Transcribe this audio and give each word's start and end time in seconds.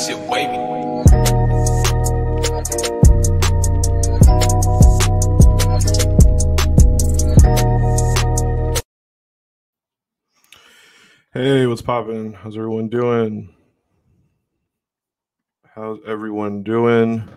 shit 0.00 0.18
wavy. 0.30 0.56
Hey, 11.34 11.66
what's 11.66 11.82
poppin'? 11.82 12.32
How's 12.32 12.56
everyone 12.56 12.88
doing? 12.88 13.54
How's 15.74 15.98
everyone 16.06 16.62
doing? 16.62 17.28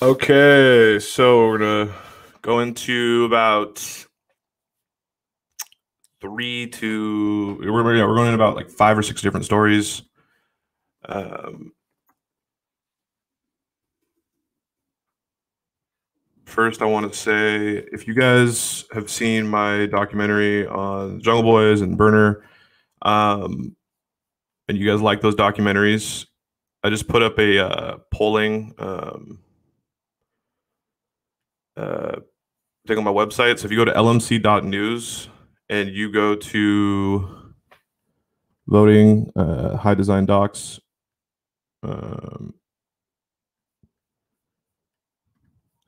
Okay, 0.00 0.98
so 1.00 1.46
we're 1.46 1.58
gonna 1.58 1.94
go 2.44 2.60
into 2.60 3.24
about 3.24 3.82
three 6.20 6.66
to 6.66 7.56
we're, 7.58 7.96
yeah, 7.96 8.04
we're 8.04 8.14
going 8.14 8.28
in 8.28 8.34
about 8.34 8.54
like 8.54 8.70
five 8.70 8.98
or 8.98 9.02
six 9.02 9.22
different 9.22 9.46
stories. 9.46 10.02
Um, 11.08 11.72
first, 16.44 16.82
I 16.82 16.84
want 16.84 17.10
to 17.10 17.18
say 17.18 17.82
if 17.92 18.06
you 18.06 18.12
guys 18.12 18.84
have 18.92 19.08
seen 19.08 19.48
my 19.48 19.86
documentary 19.86 20.66
on 20.66 21.22
Jungle 21.22 21.42
Boys 21.44 21.80
and 21.80 21.96
Berner, 21.96 22.44
um, 23.00 23.74
and 24.68 24.76
you 24.76 24.86
guys 24.86 25.00
like 25.00 25.22
those 25.22 25.34
documentaries, 25.34 26.26
I 26.82 26.90
just 26.90 27.08
put 27.08 27.22
up 27.22 27.38
a 27.38 27.58
uh, 27.58 27.98
polling 28.12 28.74
um, 28.78 29.38
uh, 31.78 32.16
thing 32.86 32.98
on 32.98 33.04
my 33.04 33.10
website. 33.10 33.58
So 33.58 33.66
if 33.66 33.72
you 33.72 33.78
go 33.78 33.84
to 33.84 33.92
lmc.news 33.92 35.28
and 35.70 35.88
you 35.88 36.12
go 36.12 36.36
to 36.36 37.52
voting, 38.66 39.30
uh, 39.36 39.76
high 39.76 39.94
design 39.94 40.26
docs, 40.26 40.80
um, 41.82 42.54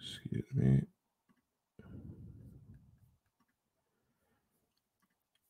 excuse 0.01 0.45
me. 0.55 0.81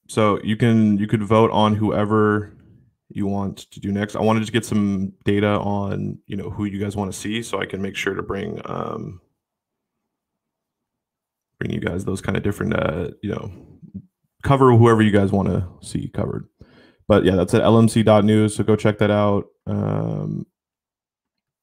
So 0.08 0.40
you 0.42 0.56
can 0.56 0.98
you 0.98 1.06
could 1.06 1.22
vote 1.22 1.50
on 1.50 1.74
whoever 1.74 2.56
you 3.08 3.26
want 3.26 3.58
to 3.70 3.80
do 3.80 3.92
next. 3.92 4.16
I 4.16 4.20
wanted 4.20 4.46
to 4.46 4.52
get 4.52 4.64
some 4.64 5.12
data 5.24 5.58
on 5.58 6.18
you 6.26 6.36
know 6.36 6.48
who 6.48 6.64
you 6.64 6.78
guys 6.78 6.96
want 6.96 7.12
to 7.12 7.18
see, 7.18 7.42
so 7.42 7.60
I 7.60 7.66
can 7.66 7.82
make 7.82 7.96
sure 7.96 8.14
to 8.14 8.22
bring 8.22 8.60
um, 8.64 9.20
bring 11.58 11.72
you 11.72 11.80
guys 11.80 12.04
those 12.04 12.20
kind 12.20 12.36
of 12.36 12.42
different 12.42 12.74
uh, 12.74 13.08
you 13.22 13.30
know 13.30 13.50
cover 14.42 14.70
whoever 14.76 15.02
you 15.02 15.10
guys 15.10 15.32
want 15.32 15.48
to 15.48 15.66
see 15.80 16.08
covered. 16.08 16.48
But 17.08 17.24
yeah, 17.24 17.36
that's 17.36 17.54
at 17.54 17.62
lmc.news. 17.62 18.56
So 18.56 18.64
go 18.64 18.76
check 18.76 18.98
that 18.98 19.10
out. 19.10 19.46
Um, 19.66 20.46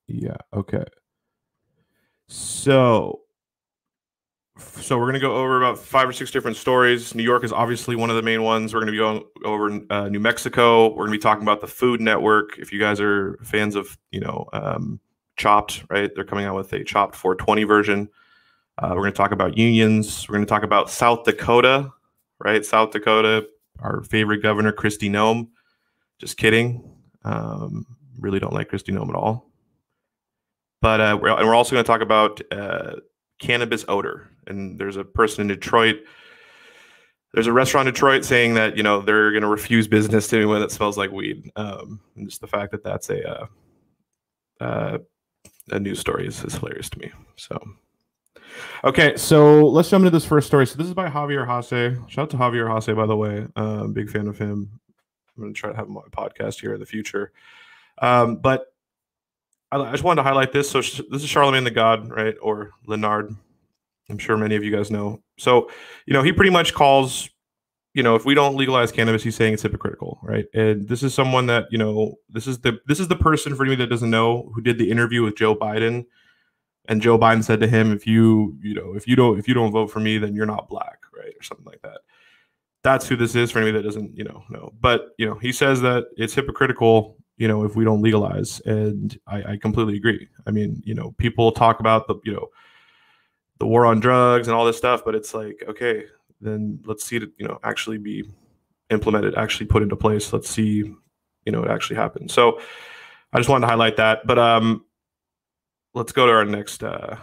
yeah. 0.08 0.38
Okay. 0.54 0.86
So 2.28 3.24
so 4.58 4.98
we're 4.98 5.06
going 5.06 5.16
to 5.16 5.20
go 5.20 5.36
over 5.36 5.58
about 5.58 5.80
five 5.80 6.08
or 6.08 6.14
six 6.14 6.30
different 6.30 6.58
stories. 6.58 7.16
New 7.16 7.24
York 7.24 7.44
is 7.44 7.52
obviously 7.52 7.96
one 7.96 8.10
of 8.10 8.16
the 8.16 8.22
main 8.22 8.44
ones. 8.44 8.74
We're 8.74 8.82
going 8.82 8.88
to 8.88 8.92
be 8.92 8.98
going 8.98 9.24
over 9.44 9.82
uh, 9.90 10.10
New 10.10 10.20
Mexico. 10.20 10.90
We're 10.90 11.06
going 11.06 11.12
to 11.12 11.18
be 11.18 11.22
talking 11.22 11.44
about 11.44 11.62
the 11.62 11.68
Food 11.68 12.02
Network. 12.02 12.60
If 12.60 12.72
you 12.72 12.80
guys 12.80 13.02
are 13.02 13.38
fans 13.42 13.76
of, 13.76 13.98
you 14.12 14.20
know, 14.20 14.48
um, 14.54 15.00
Chopped, 15.36 15.84
right? 15.90 16.12
They're 16.14 16.24
coming 16.24 16.46
out 16.46 16.56
with 16.56 16.72
a 16.74 16.84
Chopped 16.84 17.16
420 17.16 17.64
version. 17.64 18.10
Uh, 18.78 18.90
we're 18.90 19.02
going 19.02 19.14
to 19.14 19.18
talk 19.18 19.32
about 19.32 19.58
unions. 19.58 20.28
We're 20.28 20.34
going 20.36 20.46
to 20.46 20.50
talk 20.50 20.64
about 20.64 20.90
South 20.90 21.24
Dakota, 21.24 21.92
right? 22.40 22.66
South 22.66 22.92
Dakota, 22.92 23.48
our 23.80 24.04
favorite 24.04 24.42
governor, 24.42 24.72
Kristi 24.72 25.10
Noem. 25.10 25.50
Just 26.20 26.38
kidding. 26.38 26.84
Um, 27.24 27.86
really 28.20 28.40
don't 28.40 28.54
like 28.54 28.70
Kristi 28.70 28.94
Noem 28.94 29.10
at 29.10 29.16
all. 29.16 29.52
But 30.82 31.00
uh, 31.00 31.20
we're, 31.22 31.30
and 31.30 31.48
we're 31.48 31.56
also 31.56 31.72
going 31.72 31.84
to 31.84 31.88
talk 31.88 32.02
about 32.02 32.42
uh, 32.52 32.96
cannabis 33.40 33.86
odor. 33.88 34.30
And 34.48 34.80
there's 34.80 34.98
a 34.98 35.04
person 35.04 35.42
in 35.42 35.48
Detroit. 35.48 35.98
There's 37.34 37.48
a 37.48 37.54
restaurant 37.54 37.88
in 37.88 37.94
Detroit 37.94 38.26
saying 38.26 38.56
that 38.56 38.78
you 38.78 38.84
know 38.84 39.02
they're 39.02 39.32
going 39.32 39.42
to 39.44 39.48
refuse 39.48 39.88
business 39.88 40.28
to 40.28 40.38
anyone 40.38 40.60
that 40.62 40.72
smells 40.72 40.98
like 40.98 41.12
weed. 41.12 41.50
Um, 41.56 42.00
and 42.16 42.28
just 42.28 42.42
the 42.42 42.48
fact 42.48 42.72
that 42.72 42.84
that's 42.84 43.10
a 43.10 43.30
uh, 43.30 43.46
uh, 44.60 44.98
a 45.72 45.80
news 45.80 46.00
story 46.00 46.28
is, 46.28 46.44
is 46.44 46.56
hilarious 46.56 46.90
to 46.92 47.00
me. 47.00 47.12
So, 47.38 47.60
okay, 48.84 49.16
so 49.16 49.68
let's 49.68 49.90
jump 49.90 50.02
into 50.02 50.12
this 50.12 50.26
first 50.26 50.48
story. 50.48 50.68
So 50.68 50.78
this 50.78 50.88
is 50.88 50.94
by 50.94 51.10
Javier 51.10 51.46
Hasse. 51.46 51.98
Shout 52.10 52.24
out 52.24 52.30
to 52.32 52.38
Javier 52.38 52.68
Hasse, 52.68 52.96
by 52.96 53.06
the 53.06 53.16
way. 53.16 53.48
Uh, 53.56 53.88
big 53.88 54.10
fan 54.10 54.28
of 54.28 54.38
him. 54.38 54.80
I'm 55.36 55.44
going 55.44 55.54
to 55.54 55.60
try 55.60 55.72
to 55.72 55.76
have 55.76 55.88
him 55.88 55.98
on 55.98 56.04
my 56.04 56.28
podcast 56.28 56.62
here 56.62 56.74
in 56.74 56.80
the 56.80 56.86
future. 56.86 57.32
Um, 58.00 58.38
but 58.38 58.74
I, 59.72 59.78
I 59.78 59.92
just 59.92 60.04
wanted 60.04 60.22
to 60.22 60.28
highlight 60.28 60.52
this. 60.52 60.70
So 60.70 60.82
sh- 60.82 61.02
this 61.10 61.24
is 61.24 61.30
Charlemagne 61.30 61.64
the 61.64 61.72
God, 61.72 62.10
right, 62.10 62.36
or 62.42 62.72
Lenard. 62.86 63.36
I'm 64.10 64.18
sure 64.18 64.38
many 64.38 64.56
of 64.56 64.64
you 64.64 64.72
guys 64.72 64.92
know. 64.92 65.22
So, 65.38 65.70
you 66.06 66.14
know, 66.14 66.22
he 66.22 66.32
pretty 66.32 66.52
much 66.52 66.74
calls, 66.74 67.30
you 67.94 68.04
know, 68.04 68.16
if 68.16 68.26
we 68.26 68.34
don't 68.34 68.56
legalize 68.56 68.92
cannabis, 68.92 69.24
he's 69.24 69.36
saying 69.36 69.54
it's 69.54 69.64
hypocritical, 69.64 70.20
right? 70.22 70.46
And 70.54 70.88
this 70.88 71.04
is 71.04 71.14
someone 71.14 71.46
that, 71.48 71.68
you 71.72 71.78
know, 71.78 72.16
this 72.30 72.48
is 72.48 72.60
the 72.60 72.80
this 72.86 73.00
is 73.00 73.08
the 73.08 73.16
person 73.16 73.56
for 73.56 73.66
me 73.66 73.76
that 73.76 73.88
doesn't 73.88 74.10
know 74.10 74.52
who 74.54 74.62
did 74.62 74.78
the 74.78 74.92
interview 74.92 75.24
with 75.24 75.36
Joe 75.36 75.56
Biden. 75.56 76.06
And 76.86 77.02
Joe 77.02 77.18
Biden 77.18 77.44
said 77.44 77.62
to 77.62 77.68
him, 77.68 77.94
if 77.94 78.06
you, 78.06 78.58
you 78.62 78.74
know, 78.74 78.94
if 78.96 79.08
you 79.08 79.16
don't 79.16 79.40
if 79.40 79.48
you 79.48 79.54
don't 79.54 79.72
vote 79.72 79.88
for 79.88 80.00
me, 80.00 80.18
then 80.18 80.36
you're 80.36 80.46
not 80.46 80.68
black, 80.68 81.00
right? 81.16 81.34
Or 81.40 81.44
something 81.44 81.66
like 81.66 81.82
that. 81.82 82.00
That's 82.84 83.08
who 83.08 83.16
this 83.16 83.36
is 83.36 83.52
for 83.52 83.60
anybody 83.60 83.82
that 83.82 83.88
doesn't, 83.88 84.18
you 84.18 84.26
know, 84.26 84.44
know. 84.50 84.74
But, 84.82 85.12
you 85.18 85.26
know, 85.26 85.36
he 85.36 85.54
says 85.54 85.80
that 85.82 86.08
it's 86.18 86.34
hypocritical 86.34 87.16
you 87.38 87.48
know, 87.48 87.64
if 87.64 87.76
we 87.76 87.84
don't 87.84 88.02
legalize. 88.02 88.60
And 88.62 89.18
I, 89.28 89.54
I, 89.54 89.58
completely 89.58 89.96
agree. 89.98 90.28
I 90.46 90.52
mean, 90.52 90.82
you 90.86 90.94
know, 90.94 91.12
people 91.18 91.52
talk 91.52 91.80
about 91.80 92.08
the, 92.08 92.16
you 92.24 92.34
know, 92.34 92.50
the 93.60 93.66
war 93.66 93.86
on 93.86 94.00
drugs 94.00 94.48
and 94.48 94.56
all 94.56 94.66
this 94.66 94.78
stuff, 94.78 95.04
but 95.04 95.16
it's 95.16 95.34
like, 95.34 95.64
okay, 95.68 96.06
then 96.42 96.80
let's 96.86 97.04
see 97.04 97.18
it, 97.18 97.30
you 97.38 97.48
know, 97.48 97.60
actually 97.64 97.98
be 97.98 98.30
implemented, 98.90 99.36
actually 99.36 99.66
put 99.66 99.82
into 99.82 99.96
place. 99.96 100.32
Let's 100.34 100.50
see, 100.50 100.94
you 101.46 101.52
know, 101.52 101.64
it 101.64 101.72
actually 101.72 101.96
happens. 101.96 102.34
So 102.34 102.60
I 103.32 103.38
just 103.38 103.50
wanted 103.50 103.62
to 103.62 103.70
highlight 103.70 103.98
that. 103.98 104.28
But 104.28 104.38
um 104.38 104.86
let's 105.94 106.12
go 106.12 106.26
to 106.26 106.32
our 106.32 106.46
next 106.46 106.84
uh 106.84 107.18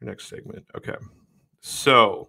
next 0.00 0.28
segment. 0.28 0.66
Okay. 0.76 0.96
So 1.60 2.28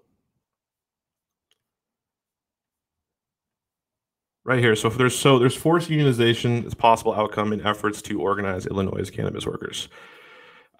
right 4.46 4.60
here. 4.60 4.76
So 4.76 4.90
there's 4.90 5.18
so 5.18 5.38
there's 5.38 5.56
forced 5.56 5.90
unionization 5.90 6.66
as 6.66 6.74
possible 6.74 7.14
outcome 7.14 7.52
in 7.52 7.66
efforts 7.66 8.02
to 8.04 8.22
organize 8.22 8.66
Illinois 8.68 9.10
cannabis 9.10 9.46
workers. 9.46 9.90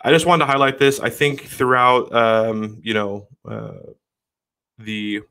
I 0.02 0.12
just 0.12 0.26
wanted 0.26 0.46
to 0.46 0.52
highlight 0.52 0.78
this. 0.78 1.00
I 1.00 1.10
think 1.10 1.46
throughout, 1.46 2.14
um, 2.14 2.80
you 2.84 2.94
know, 2.94 3.28
uh, 3.50 3.94
the 4.78 5.22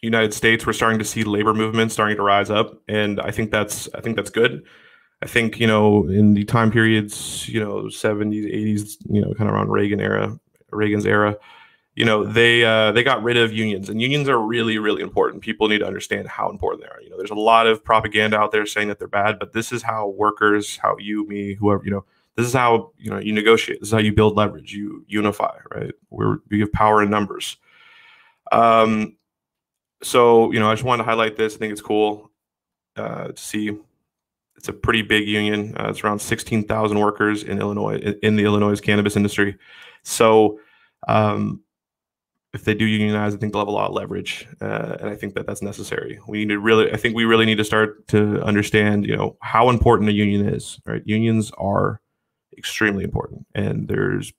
United 0.00 0.32
States, 0.32 0.66
we're 0.66 0.72
starting 0.72 0.98
to 0.98 1.04
see 1.04 1.24
labor 1.24 1.52
movements 1.52 1.92
starting 1.92 2.16
to 2.16 2.22
rise 2.22 2.50
up, 2.50 2.80
and 2.88 3.20
I 3.20 3.30
think 3.30 3.50
that's 3.50 3.88
I 3.94 4.00
think 4.00 4.16
that's 4.16 4.30
good. 4.30 4.64
I 5.22 5.26
think 5.26 5.58
you 5.58 5.66
know 5.66 6.08
in 6.08 6.34
the 6.34 6.44
time 6.44 6.70
periods, 6.70 7.48
you 7.48 7.60
know, 7.60 7.84
70s, 7.84 8.44
80s, 8.44 8.96
you 9.08 9.20
know, 9.20 9.32
kind 9.34 9.48
of 9.48 9.54
around 9.54 9.70
Reagan 9.70 10.00
era, 10.00 10.38
Reagan's 10.70 11.06
era, 11.06 11.36
you 11.94 12.04
know 12.04 12.24
they 12.24 12.64
uh, 12.64 12.92
they 12.92 13.02
got 13.02 13.22
rid 13.22 13.36
of 13.36 13.52
unions 13.52 13.88
and 13.88 14.02
unions 14.02 14.28
are 14.28 14.38
really 14.38 14.78
really 14.78 15.02
important. 15.02 15.42
People 15.42 15.68
need 15.68 15.78
to 15.78 15.86
understand 15.86 16.28
how 16.28 16.50
important 16.50 16.82
they 16.82 16.88
are. 16.88 17.00
You 17.00 17.10
know 17.10 17.16
there's 17.16 17.30
a 17.30 17.34
lot 17.34 17.66
of 17.66 17.84
propaganda 17.84 18.36
out 18.38 18.50
there 18.50 18.66
saying 18.66 18.88
that 18.88 18.98
they're 18.98 19.08
bad 19.08 19.38
but 19.38 19.52
this 19.52 19.72
is 19.72 19.82
how 19.82 20.08
workers 20.08 20.76
how 20.76 20.96
you 20.98 21.26
me 21.28 21.54
whoever 21.54 21.84
you 21.84 21.90
know 21.90 22.04
this 22.36 22.46
is 22.46 22.52
how 22.52 22.90
you 22.98 23.10
know 23.10 23.18
you 23.18 23.32
negotiate. 23.32 23.80
This 23.80 23.88
is 23.88 23.92
how 23.92 23.98
you 23.98 24.12
build 24.12 24.36
leverage. 24.36 24.72
You 24.72 25.04
unify 25.06 25.56
right? 25.72 25.92
We 26.10 26.60
have 26.60 26.72
power 26.72 27.02
in 27.02 27.10
numbers. 27.10 27.56
Um 28.50 29.16
so 30.02 30.52
you 30.52 30.60
know 30.60 30.70
i 30.70 30.74
just 30.74 30.84
wanted 30.84 31.04
to 31.04 31.08
highlight 31.08 31.36
this. 31.36 31.54
I 31.54 31.58
think 31.58 31.72
it's 31.72 31.80
cool 31.80 32.30
uh, 32.96 33.28
to 33.28 33.36
see 33.36 33.78
it's 34.56 34.68
a 34.68 34.72
pretty 34.72 35.02
big 35.02 35.26
union 35.28 35.74
uh, 35.78 35.88
it's 35.88 36.02
around 36.04 36.20
16000 36.20 36.98
workers 36.98 37.42
in 37.42 37.60
illinois 37.60 37.96
in, 38.22 38.36
the 38.36 38.44
illinois 38.44 38.80
cannabis 38.80 39.16
industry 39.16 39.56
so 40.02 40.58
um, 41.08 41.60
if 42.54 42.64
they 42.64 42.72
do 42.72 42.84
unionize, 42.84 43.34
I 43.34 43.38
think 43.38 43.52
they'll 43.52 43.62
have 43.62 43.68
a 43.68 43.72
lot 43.72 43.88
of 43.88 43.94
leverage, 43.94 44.46
uh, 44.60 44.96
and 45.00 45.10
I 45.10 45.16
think 45.16 45.34
that 45.34 45.44
that's 45.44 45.60
necessary. 45.60 46.20
We 46.28 46.38
need 46.38 46.50
to 46.50 46.60
really, 46.60 46.90
I 46.92 46.96
think 46.96 47.16
we 47.16 47.24
really 47.24 47.46
need 47.46 47.58
to 47.58 47.64
start 47.64 48.06
to 48.08 48.40
understand, 48.44 49.06
you 49.06 49.16
know, 49.16 49.36
how 49.42 49.70
important 49.70 50.08
a 50.08 50.12
union 50.12 50.48
is. 50.48 50.78
Right, 50.86 51.02
unions 51.04 51.50
are 51.58 52.00
extremely 52.56 53.02
important, 53.02 53.44
and 53.56 53.88
there's 53.88 54.32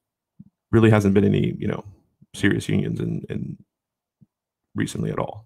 really 0.71 0.89
hasn't 0.89 1.13
been 1.13 1.25
any, 1.25 1.55
you 1.59 1.67
know, 1.67 1.83
serious 2.33 2.69
unions 2.69 3.01
in, 3.01 3.25
in 3.29 3.57
recently 4.75 5.11
at 5.11 5.19
all. 5.19 5.45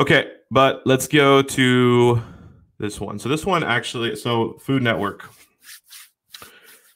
Okay, 0.00 0.32
but 0.50 0.82
let's 0.86 1.06
go 1.06 1.40
to 1.40 2.20
this 2.82 3.00
one. 3.00 3.18
So 3.18 3.30
this 3.30 3.46
one 3.46 3.62
actually, 3.62 4.16
so 4.16 4.58
Food 4.60 4.82
Network. 4.82 5.30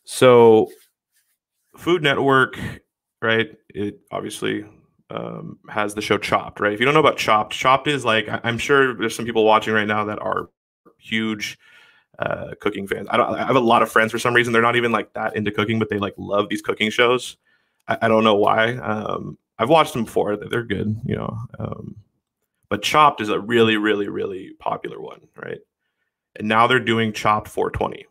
So 0.05 0.69
Food 1.79 2.03
Network, 2.03 2.59
right? 3.23 3.57
It 3.71 4.01
obviously 4.11 4.67
um, 5.11 5.59
has 5.71 5.95
the 5.95 6.03
show 6.03 6.19
Chopped, 6.19 6.61
right? 6.61 6.73
If 6.73 6.81
you 6.81 6.85
don't 6.85 6.95
know 6.95 7.01
about 7.01 7.17
Chopped, 7.17 7.53
Chopped 7.53 7.87
is 7.87 8.05
like 8.05 8.29
I'm 8.43 8.59
sure 8.59 8.95
there's 8.95 9.15
some 9.15 9.25
people 9.25 9.45
watching 9.45 9.73
right 9.73 9.87
now 9.87 10.05
that 10.05 10.19
are 10.19 10.51
huge 10.99 11.57
uh, 12.19 12.55
cooking 12.61 12.89
fans. 12.89 13.07
I. 13.09 13.17
I 13.19 13.47
have 13.47 13.57
a 13.57 13.61
lot 13.61 13.83
of 13.83 13.91
friends 13.91 14.11
for 14.11 14.19
some 14.19 14.35
reason 14.35 14.53
they're 14.53 14.63
not 14.63 14.77
even 14.77 14.91
like 14.91 15.13
that 15.15 15.37
into 15.37 15.53
cooking, 15.53 15.79
but 15.79 15.89
they 15.89 15.99
like 15.99 16.15
love 16.19 16.49
these 16.49 16.63
cooking 16.63 16.91
shows. 16.91 17.37
I, 17.87 17.99
I 18.03 18.09
don't 18.09 18.25
know 18.25 18.35
why. 18.35 18.75
Um, 18.77 19.39
I've 19.59 19.71
watched 19.71 19.93
them 19.93 20.05
before; 20.05 20.37
they're 20.37 20.65
good, 20.65 21.01
you 21.05 21.15
know. 21.15 21.39
Um, 21.61 21.95
but 22.69 22.83
Chopped 22.83 23.21
is 23.21 23.29
a 23.29 23.39
really, 23.39 23.77
really, 23.77 24.09
really 24.09 24.51
popular 24.59 25.01
one, 25.01 25.21
right? 25.37 25.59
And 26.37 26.49
now 26.49 26.67
they're 26.67 26.81
doing 26.81 27.13
Chopped 27.13 27.49
420 27.49 28.07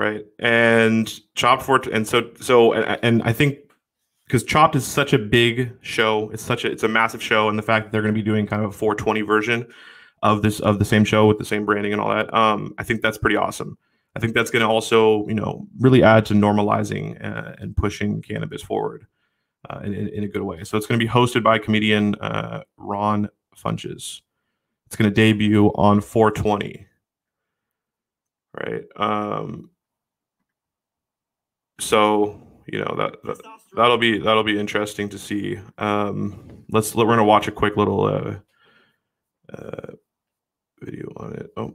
right? 0.00 0.24
And 0.38 1.20
Chopped 1.34 1.62
for 1.62 1.78
and 1.92 2.08
so 2.08 2.30
so 2.40 2.72
and, 2.72 2.98
and 3.02 3.22
I 3.22 3.34
think 3.34 3.58
because 4.26 4.42
Chopped 4.44 4.74
is 4.74 4.86
such 4.86 5.12
a 5.12 5.18
big 5.18 5.72
show, 5.82 6.30
it's 6.30 6.42
such 6.42 6.64
a 6.64 6.70
it's 6.70 6.82
a 6.82 6.88
massive 6.88 7.22
show, 7.22 7.50
and 7.50 7.58
the 7.58 7.62
fact 7.62 7.84
that 7.84 7.92
they're 7.92 8.00
going 8.00 8.14
to 8.14 8.18
be 8.18 8.24
doing 8.24 8.46
kind 8.46 8.64
of 8.64 8.70
a 8.70 8.72
420 8.72 9.20
version 9.20 9.66
of 10.22 10.40
this 10.40 10.58
of 10.60 10.78
the 10.78 10.86
same 10.86 11.04
show 11.04 11.26
with 11.26 11.38
the 11.38 11.44
same 11.44 11.66
branding 11.66 11.92
and 11.92 12.00
all 12.00 12.08
that, 12.08 12.32
um, 12.32 12.74
I 12.78 12.82
think 12.82 13.02
that's 13.02 13.18
pretty 13.18 13.36
awesome. 13.36 13.76
I 14.16 14.20
think 14.20 14.34
that's 14.34 14.50
going 14.50 14.62
to 14.62 14.68
also 14.68 15.26
you 15.28 15.34
know 15.34 15.66
really 15.78 16.02
add 16.02 16.24
to 16.26 16.34
normalizing 16.34 17.22
uh, 17.22 17.56
and 17.58 17.76
pushing 17.76 18.22
cannabis 18.22 18.62
forward 18.62 19.06
uh, 19.68 19.80
in, 19.84 19.92
in, 20.08 20.24
a 20.24 20.28
good 20.28 20.42
way. 20.42 20.64
So 20.64 20.78
it's 20.78 20.86
going 20.86 20.98
to 20.98 21.04
be 21.04 21.10
hosted 21.10 21.42
by 21.42 21.58
comedian 21.58 22.14
uh, 22.22 22.62
Ron 22.78 23.28
Funches. 23.54 24.22
It's 24.90 24.96
going 24.96 25.10
to 25.10 25.14
debut 25.14 25.68
on 25.68 26.00
420 26.00 26.86
right? 28.54 28.84
Um, 28.96 29.70
so 31.78 32.40
you 32.66 32.78
know 32.78 32.94
that, 32.98 33.16
that 33.24 33.38
that'll 33.74 33.98
be 33.98 34.18
that'll 34.18 34.44
be 34.44 34.58
interesting 34.58 35.08
to 35.10 35.18
see. 35.18 35.58
Um, 35.78 36.64
let's 36.70 36.94
we're 36.94 37.04
gonna 37.06 37.24
watch 37.24 37.48
a 37.48 37.52
quick 37.52 37.76
little 37.76 38.04
uh, 38.04 38.36
uh, 39.54 39.92
video 40.80 41.12
on 41.16 41.34
it. 41.34 41.50
Oh. 41.56 41.74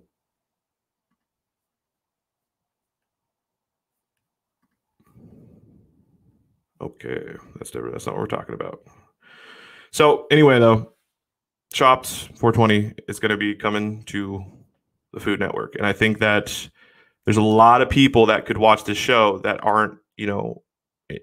Okay, 6.82 7.36
that's 7.56 7.72
different. 7.72 7.94
That's 7.94 8.06
not 8.06 8.16
what 8.16 8.22
we're 8.22 8.28
talking 8.28 8.54
about. 8.54 8.82
So 9.92 10.28
anyway, 10.30 10.60
though, 10.60 10.95
Chopped 11.76 12.08
420 12.08 12.94
is 13.10 13.20
going 13.20 13.32
to 13.32 13.38
be 13.38 13.54
coming 13.54 14.04
to 14.04 14.46
the 15.12 15.20
Food 15.20 15.42
Network, 15.42 15.76
and 15.76 15.86
I 15.86 15.92
think 15.92 16.20
that 16.20 16.70
there's 17.26 17.36
a 17.36 17.42
lot 17.42 17.82
of 17.82 17.90
people 17.90 18.28
that 18.28 18.46
could 18.46 18.58
watch 18.58 18.86
this 18.86 18.98
show 18.98 19.40
that 19.40 19.62
aren't 19.62 19.98
you 20.16 20.26
know 20.26 20.64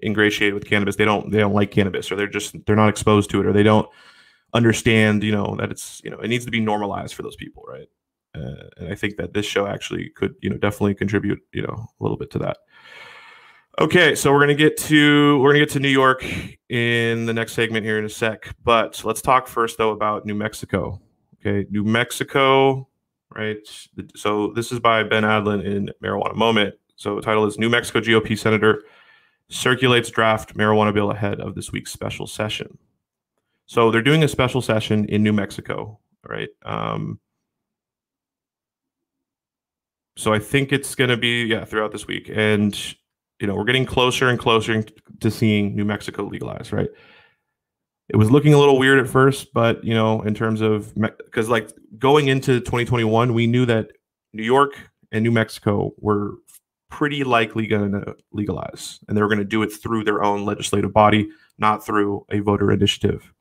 ingratiated 0.03 0.53
with 0.53 0.65
cannabis. 0.65 0.95
They 0.95 1.05
don't 1.05 1.31
they 1.31 1.39
don't 1.39 1.55
like 1.55 1.71
cannabis 1.71 2.11
or 2.11 2.15
they're 2.15 2.27
just 2.27 2.55
they're 2.67 2.75
not 2.75 2.89
exposed 2.89 3.31
to 3.31 3.39
it 3.39 3.47
or 3.47 3.51
they 3.51 3.63
don't 3.63 3.89
understand 4.53 5.23
you 5.23 5.31
know 5.31 5.55
that 5.57 5.71
it's 5.71 5.99
you 6.03 6.11
know 6.11 6.19
it 6.19 6.27
needs 6.27 6.45
to 6.45 6.51
be 6.51 6.59
normalized 6.59 7.15
for 7.15 7.23
those 7.23 7.35
people 7.35 7.63
right? 7.67 7.87
Uh, 8.35 8.67
and 8.77 8.91
i 8.91 8.95
think 8.95 9.15
that 9.17 9.33
this 9.33 9.45
show 9.45 9.67
actually 9.67 10.09
could 10.09 10.33
you 10.41 10.49
know 10.49 10.57
definitely 10.57 10.95
contribute 10.95 11.39
you 11.51 11.61
know 11.61 11.87
a 11.99 12.03
little 12.03 12.17
bit 12.17 12.31
to 12.31 12.39
that 12.39 12.57
okay 13.79 14.15
so 14.15 14.31
we're 14.31 14.39
gonna 14.39 14.53
get 14.53 14.77
to 14.77 15.39
we're 15.39 15.49
gonna 15.49 15.65
get 15.65 15.69
to 15.69 15.79
new 15.79 15.89
york 15.89 16.23
in 16.69 17.25
the 17.25 17.33
next 17.33 17.53
segment 17.53 17.85
here 17.85 17.97
in 17.97 18.05
a 18.05 18.09
sec 18.09 18.55
but 18.63 19.03
let's 19.03 19.21
talk 19.21 19.47
first 19.47 19.77
though 19.77 19.91
about 19.91 20.25
new 20.25 20.35
mexico 20.35 21.01
okay 21.39 21.67
new 21.69 21.83
mexico 21.83 22.87
right? 23.35 23.57
So 24.15 24.51
this 24.53 24.71
is 24.71 24.79
by 24.79 25.03
Ben 25.03 25.23
Adlin 25.23 25.63
in 25.63 25.89
Marijuana 26.03 26.35
Moment. 26.35 26.75
So 26.95 27.15
the 27.15 27.21
title 27.21 27.45
is 27.45 27.57
New 27.57 27.69
Mexico 27.69 27.99
GOP 27.99 28.37
Senator 28.37 28.83
circulates 29.49 30.09
draft 30.09 30.55
marijuana 30.55 30.93
bill 30.93 31.11
ahead 31.11 31.39
of 31.39 31.55
this 31.55 31.71
week's 31.71 31.91
special 31.91 32.25
session. 32.27 32.77
So 33.65 33.91
they're 33.91 34.01
doing 34.01 34.23
a 34.23 34.27
special 34.27 34.61
session 34.61 35.05
in 35.05 35.23
New 35.23 35.33
Mexico, 35.33 35.99
right? 36.27 36.49
Um, 36.63 37.19
so 40.15 40.33
I 40.33 40.39
think 40.39 40.71
it's 40.71 40.95
going 40.95 41.09
to 41.09 41.17
be 41.17 41.45
yeah 41.45 41.65
throughout 41.65 41.91
this 41.91 42.07
week, 42.07 42.29
and 42.33 42.75
you 43.43 43.47
know 43.47 43.55
we're 43.55 43.65
getting 43.65 43.85
closer 43.85 44.29
and 44.29 44.39
closer 44.39 44.83
to 45.19 45.29
seeing 45.29 45.75
New 45.75 45.85
Mexico 45.85 46.23
legalized, 46.23 46.73
right? 46.73 46.89
it 48.09 48.17
was 48.17 48.29
looking 48.29 48.53
a 48.53 48.59
little 48.59 48.77
weird 48.77 48.99
at 48.99 49.09
first, 49.09 49.53
but 49.53 49.83
you 49.83 49.93
know, 49.93 50.21
in 50.21 50.33
terms 50.33 50.61
of 50.61 50.93
because 50.95 51.49
like 51.49 51.71
going 51.97 52.27
into 52.27 52.59
2021, 52.59 53.33
we 53.33 53.47
knew 53.47 53.65
that 53.65 53.91
New 54.33 54.43
York 54.43 54.73
and 55.11 55.23
New 55.23 55.31
Mexico 55.31 55.93
were 55.97 56.33
pretty 56.89 57.23
likely 57.23 57.65
going 57.65 57.91
to 57.91 58.15
legalize, 58.31 58.99
and 59.07 59.17
they 59.17 59.21
were 59.21 59.27
going 59.27 59.39
to 59.39 59.45
do 59.45 59.63
it 59.63 59.69
through 59.69 60.03
their 60.03 60.23
own 60.23 60.45
legislative 60.45 60.93
body, 60.93 61.29
not 61.57 61.85
through 61.85 62.25
a 62.29 62.39
voter 62.39 62.71
initiative. 62.71 63.32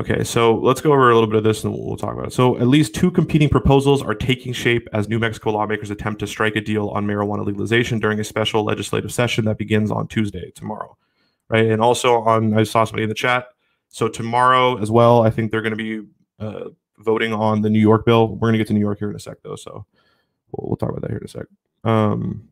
Okay, 0.00 0.24
so 0.24 0.56
let's 0.56 0.80
go 0.80 0.92
over 0.92 1.10
a 1.10 1.14
little 1.14 1.28
bit 1.28 1.36
of 1.36 1.44
this 1.44 1.64
and 1.64 1.74
we'll 1.74 1.98
talk 1.98 2.14
about 2.14 2.28
it. 2.28 2.32
So, 2.32 2.56
at 2.56 2.66
least 2.66 2.94
two 2.94 3.10
competing 3.10 3.50
proposals 3.50 4.02
are 4.02 4.14
taking 4.14 4.54
shape 4.54 4.88
as 4.94 5.06
New 5.06 5.18
Mexico 5.18 5.50
lawmakers 5.50 5.90
attempt 5.90 6.20
to 6.20 6.26
strike 6.26 6.56
a 6.56 6.62
deal 6.62 6.88
on 6.88 7.06
marijuana 7.06 7.44
legalization 7.44 7.98
during 7.98 8.18
a 8.18 8.24
special 8.24 8.64
legislative 8.64 9.12
session 9.12 9.44
that 9.44 9.58
begins 9.58 9.90
on 9.90 10.08
Tuesday, 10.08 10.50
tomorrow 10.54 10.96
right? 11.52 11.66
And 11.66 11.80
also 11.80 12.22
on, 12.22 12.58
I 12.58 12.64
saw 12.64 12.84
somebody 12.84 13.04
in 13.04 13.08
the 13.08 13.14
chat. 13.14 13.48
So 13.90 14.08
tomorrow 14.08 14.78
as 14.78 14.90
well, 14.90 15.22
I 15.22 15.30
think 15.30 15.52
they're 15.52 15.60
going 15.62 15.76
to 15.76 16.00
be 16.00 16.08
uh, 16.40 16.70
voting 16.98 17.32
on 17.32 17.60
the 17.60 17.68
New 17.68 17.78
York 17.78 18.06
bill. 18.06 18.28
We're 18.28 18.48
going 18.48 18.54
to 18.54 18.58
get 18.58 18.68
to 18.68 18.72
New 18.72 18.80
York 18.80 18.98
here 18.98 19.10
in 19.10 19.16
a 19.16 19.20
sec, 19.20 19.36
though. 19.42 19.56
So 19.56 19.84
we'll, 20.50 20.68
we'll 20.68 20.76
talk 20.76 20.88
about 20.88 21.02
that 21.02 21.10
here 21.10 21.18
in 21.18 21.24
a 21.24 21.28
sec. 21.28 21.46
Um, 21.84 22.48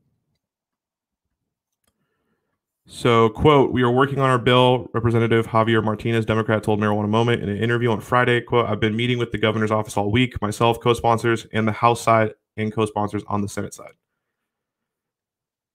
so, 2.93 3.29
quote, 3.29 3.71
we 3.71 3.83
are 3.85 3.91
working 3.91 4.19
on 4.19 4.29
our 4.29 4.39
bill. 4.39 4.89
Representative 4.93 5.47
Javier 5.47 5.83
Martinez, 5.83 6.27
Democrat, 6.27 6.65
told 6.65 6.81
Marijuana 6.81 7.09
Moment 7.09 7.41
in 7.41 7.49
an 7.49 7.57
interview 7.57 7.89
on 7.93 8.01
Friday, 8.01 8.41
quote, 8.41 8.69
I've 8.69 8.81
been 8.81 8.97
meeting 8.97 9.17
with 9.17 9.31
the 9.31 9.39
governor's 9.39 9.71
office 9.71 9.97
all 9.97 10.11
week, 10.11 10.43
myself, 10.43 10.81
co 10.81 10.93
sponsors, 10.93 11.47
and 11.53 11.69
the 11.69 11.73
House 11.73 12.01
side 12.01 12.35
and 12.57 12.73
co 12.73 12.87
sponsors 12.87 13.23
on 13.29 13.43
the 13.43 13.49
Senate 13.49 13.75
side. 13.75 13.93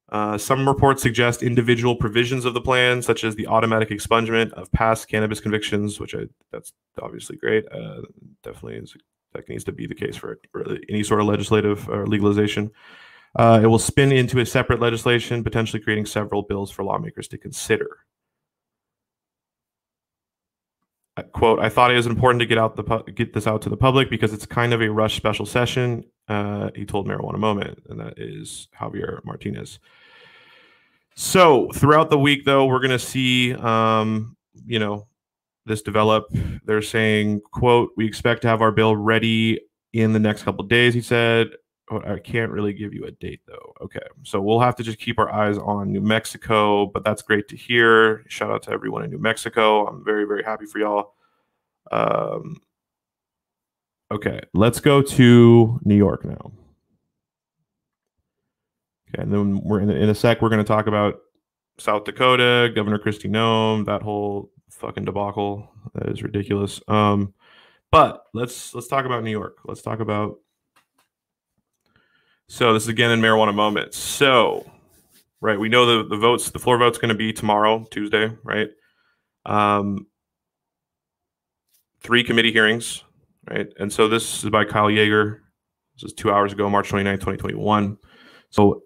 Uh, 0.10 0.38
some 0.38 0.68
reports 0.68 1.02
suggest 1.02 1.42
individual 1.42 1.96
provisions 1.96 2.44
of 2.44 2.54
the 2.54 2.60
plan, 2.60 3.02
such 3.02 3.24
as 3.24 3.38
the 3.38 3.48
automatic 3.48 3.92
expungement 3.92 4.52
of 4.52 4.70
past 4.74 5.08
cannabis 5.08 5.40
convictions, 5.40 6.02
which 6.02 6.14
I 6.14 6.26
that's 6.52 6.74
obviously 7.02 7.38
great. 7.38 7.64
Uh, 7.72 8.02
definitely 8.44 8.76
is, 8.76 8.94
that 9.34 9.48
needs 9.48 9.64
to 9.64 9.72
be 9.72 9.88
the 9.88 9.96
case 9.96 10.18
for, 10.18 10.38
any 10.90 11.02
sort 11.02 11.22
of 11.22 11.28
legislative 11.28 11.88
or 11.88 12.06
legalization. 12.08 12.72
Uh, 13.36 13.60
it 13.62 13.68
will 13.68 13.80
spin 13.80 14.12
into 14.12 14.40
a 14.40 14.46
separate 14.46 14.80
legislation, 14.80 15.44
potentially 15.44 15.82
creating 15.82 16.06
several 16.06 16.42
bills 16.42 16.72
for 16.72 16.84
lawmakers 16.84 17.28
to 17.28 17.38
consider. 17.38 18.00
Uh, 21.18 21.24
quote, 21.24 21.60
I 21.60 21.70
thought 21.70 21.92
it 21.92 21.96
was 21.96 22.08
important 22.08 22.40
to 22.42 22.46
get 22.46 22.58
out 22.58 22.76
the 22.76 22.84
get 23.14 23.34
this 23.34 23.48
out 23.48 23.62
to 23.64 23.70
the 23.70 23.78
public 23.78 24.10
because 24.10 24.34
it's 24.34 24.46
kind 24.46 24.74
of 24.74 24.82
a 24.82 24.90
rush 24.90 25.16
special 25.16 25.46
session. 25.46 26.06
Uh, 26.28 26.72
he 26.76 26.86
told 26.86 27.08
Marijuana 27.08 27.38
Moment, 27.38 27.84
and 27.90 28.00
that 28.00 28.18
is 28.18 28.68
Javier 28.78 29.24
Martinez. 29.24 29.80
So 31.16 31.70
throughout 31.74 32.10
the 32.10 32.20
week, 32.20 32.44
though, 32.44 32.66
we're 32.66 32.80
going 32.80 32.90
to 32.92 33.00
see, 33.00 33.54
um, 33.54 34.36
you 34.66 34.80
know, 34.80 35.08
this 35.66 35.82
develop. 35.82 36.26
They're 36.66 36.82
saying, 36.82 37.42
"quote 37.52 37.92
We 37.96 38.06
expect 38.06 38.42
to 38.44 38.48
have 38.50 38.62
our 38.62 38.72
bill 38.72 38.96
ready 38.96 39.62
in 39.94 40.14
the 40.14 40.20
next 40.20 40.44
couple 40.44 40.64
days." 40.66 40.94
He 40.94 41.02
said. 41.02 41.50
Oh, 41.92 42.02
I 42.02 42.18
can't 42.18 42.52
really 42.52 42.74
give 42.74 42.96
you 42.96 43.06
a 43.06 43.12
date 43.12 43.42
though. 43.46 43.74
Okay, 43.82 44.00
so 44.24 44.42
we'll 44.42 44.60
have 44.60 44.76
to 44.78 44.84
just 44.84 44.98
keep 44.98 45.20
our 45.20 45.32
eyes 45.32 45.58
on 45.60 45.92
New 45.92 46.02
Mexico, 46.02 46.88
but 46.88 47.04
that's 47.04 47.22
great 47.22 47.48
to 47.50 47.56
hear. 47.56 48.24
Shout 48.28 48.50
out 48.50 48.64
to 48.64 48.72
everyone 48.72 49.04
in 49.04 49.12
New 49.12 49.20
Mexico. 49.20 49.86
I'm 49.86 50.04
very 50.04 50.26
very 50.26 50.44
happy 50.44 50.66
for 50.66 50.80
y'all. 50.80 51.14
Um, 51.92 52.60
okay, 54.12 54.42
let's 54.54 54.80
go 54.80 55.04
to 55.04 55.80
New 55.84 55.96
York 55.96 56.26
now. 56.26 56.52
Okay, 59.10 59.22
and 59.22 59.32
then 59.32 59.62
we're 59.64 59.80
in, 59.80 59.92
in 59.92 60.10
a 60.10 60.16
sec. 60.16 60.42
We're 60.42 60.50
going 60.50 60.64
to 60.64 60.68
talk 60.68 60.88
about 60.88 61.20
South 61.78 62.04
Dakota, 62.06 62.72
Governor 62.74 62.98
Kristi 62.98 63.30
Noem, 63.30 63.86
that 63.86 64.02
whole 64.02 64.52
fucking 64.72 65.06
debacle. 65.06 65.70
That 65.94 66.10
is 66.10 66.24
ridiculous. 66.24 66.82
Um, 66.88 67.36
but 67.92 68.26
let's 68.34 68.74
let's 68.74 68.88
talk 68.88 69.06
about 69.06 69.24
New 69.24 69.32
York. 69.32 69.60
Let's 69.66 69.84
talk 69.84 70.00
about. 70.00 70.40
So 72.48 72.74
this 72.74 72.84
is 72.84 72.90
again 72.90 73.12
in 73.12 73.22
marijuana 73.22 73.54
moments. 73.54 73.98
So, 73.98 74.70
right, 75.42 75.60
we 75.60 75.70
know 75.70 75.86
the 75.86 76.08
the 76.08 76.18
votes, 76.18 76.50
the 76.52 76.60
floor 76.60 76.78
vote's 76.78 76.98
going 76.98 77.10
to 77.10 77.16
be 77.16 77.34
tomorrow, 77.34 77.86
Tuesday, 77.90 78.32
right? 78.44 78.70
Um, 79.46 80.08
three 82.02 82.24
committee 82.24 82.52
hearings, 82.52 83.04
right? 83.50 83.68
And 83.80 83.92
so 83.92 84.08
this 84.08 84.44
is 84.44 84.50
by 84.50 84.66
Kyle 84.66 84.92
Jaeger. 84.92 85.42
This 85.96 86.12
is 86.12 86.14
two 86.14 86.32
hours 86.32 86.54
ago, 86.54 86.70
March 86.70 86.90
29, 86.90 87.16
2021. 87.16 87.98
So 88.50 88.84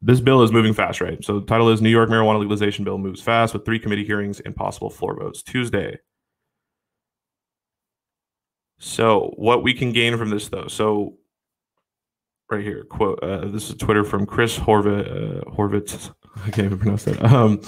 this 0.00 0.20
bill 0.20 0.42
is 0.42 0.52
moving 0.52 0.74
fast, 0.74 1.00
right? 1.00 1.22
So 1.24 1.40
the 1.40 1.46
title 1.46 1.70
is 1.70 1.80
New 1.80 1.88
York 1.88 2.08
Marijuana 2.08 2.38
Legalization 2.40 2.84
Bill 2.84 2.98
Moves 2.98 3.22
Fast 3.22 3.54
with 3.54 3.64
three 3.64 3.78
committee 3.78 4.04
hearings 4.04 4.40
and 4.40 4.54
possible 4.54 4.90
floor 4.90 5.18
votes 5.18 5.42
Tuesday. 5.42 5.98
So 8.78 9.32
what 9.36 9.62
we 9.62 9.74
can 9.74 9.92
gain 9.92 10.16
from 10.18 10.30
this 10.30 10.48
though. 10.48 10.66
So 10.66 11.18
right 12.52 12.62
here. 12.62 12.84
Quote. 12.84 13.18
Uh, 13.22 13.46
this 13.48 13.70
is 13.70 13.76
Twitter 13.76 14.04
from 14.04 14.26
Chris 14.26 14.58
Horvitz. 14.58 15.08
Uh, 15.08 15.50
Horvitz. 15.50 16.14
I 16.44 16.50
can't 16.50 16.66
even 16.66 16.78
pronounce 16.78 17.04
that. 17.04 17.22
Um, 17.24 17.60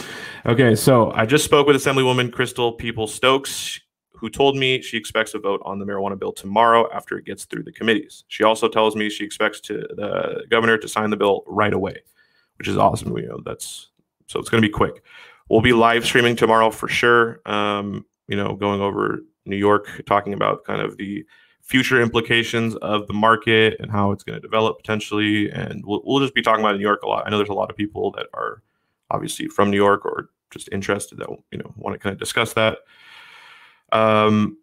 okay, 0.47 0.75
so 0.75 1.11
I 1.13 1.27
just 1.27 1.45
spoke 1.45 1.67
with 1.67 1.77
Assemblywoman 1.77 2.33
Crystal 2.33 2.73
Peoples-Stokes, 2.73 3.81
who 4.13 4.31
told 4.31 4.57
me 4.57 4.81
she 4.83 4.97
expects 4.97 5.35
a 5.35 5.39
vote 5.39 5.61
on 5.65 5.79
the 5.79 5.85
marijuana 5.85 6.19
bill 6.19 6.33
tomorrow 6.33 6.89
after 6.93 7.19
it 7.19 7.25
gets 7.25 7.45
through 7.45 7.63
the 7.63 7.73
committees. 7.73 8.25
She 8.29 8.45
also 8.45 8.69
tells 8.69 8.95
me 8.95 9.11
she 9.11 9.25
expects 9.25 9.61
to 9.63 9.87
the 9.97 10.45
governor 10.51 10.79
to 10.79 10.89
sign 10.89 11.11
the 11.11 11.17
bill 11.17 11.45
right 11.47 11.73
away, 11.73 12.03
which 12.59 12.69
is 12.69 12.77
awesome. 12.77 13.17
You 13.17 13.29
know, 13.29 13.41
that's 13.45 13.91
so 14.27 14.39
it's 14.39 14.49
going 14.49 14.63
to 14.63 14.69
be 14.69 14.73
quick. 14.73 15.03
We'll 15.49 15.61
be 15.61 15.73
live 15.73 16.05
streaming 16.05 16.37
tomorrow 16.37 16.71
for 16.71 16.89
sure. 16.89 17.41
Um, 17.47 18.07
you 18.29 18.37
know, 18.37 18.55
going 18.55 18.81
over 18.81 19.25
New 19.45 19.57
York, 19.57 20.03
talking 20.07 20.33
about 20.33 20.65
kind 20.65 20.81
of 20.81 20.97
the 20.97 21.27
future 21.65 22.01
implications 22.01 22.77
of 22.77 23.07
the 23.07 23.15
market 23.15 23.77
and 23.81 23.91
how 23.91 24.13
it's 24.13 24.23
going 24.23 24.37
to 24.37 24.41
develop 24.41 24.79
potentially. 24.79 25.51
And 25.51 25.85
we'll, 25.85 26.03
we'll 26.05 26.21
just 26.21 26.35
be 26.35 26.43
talking 26.43 26.63
about 26.63 26.77
New 26.77 26.83
York 26.83 27.03
a 27.03 27.09
lot. 27.09 27.27
I 27.27 27.31
know 27.31 27.39
there's 27.39 27.49
a 27.49 27.55
lot 27.55 27.71
of 27.71 27.77
people 27.77 28.13
that 28.13 28.27
are 28.35 28.63
obviously 29.11 29.49
from 29.49 29.71
New 29.71 29.77
York 29.77 30.05
or 30.05 30.29
just 30.51 30.69
interested 30.71 31.19
that 31.19 31.29
you 31.51 31.59
know 31.59 31.73
want 31.77 31.95
to 31.95 31.99
kind 31.99 32.13
of 32.13 32.21
discuss 32.21 32.53
that. 32.53 32.79
Um, 33.93 34.59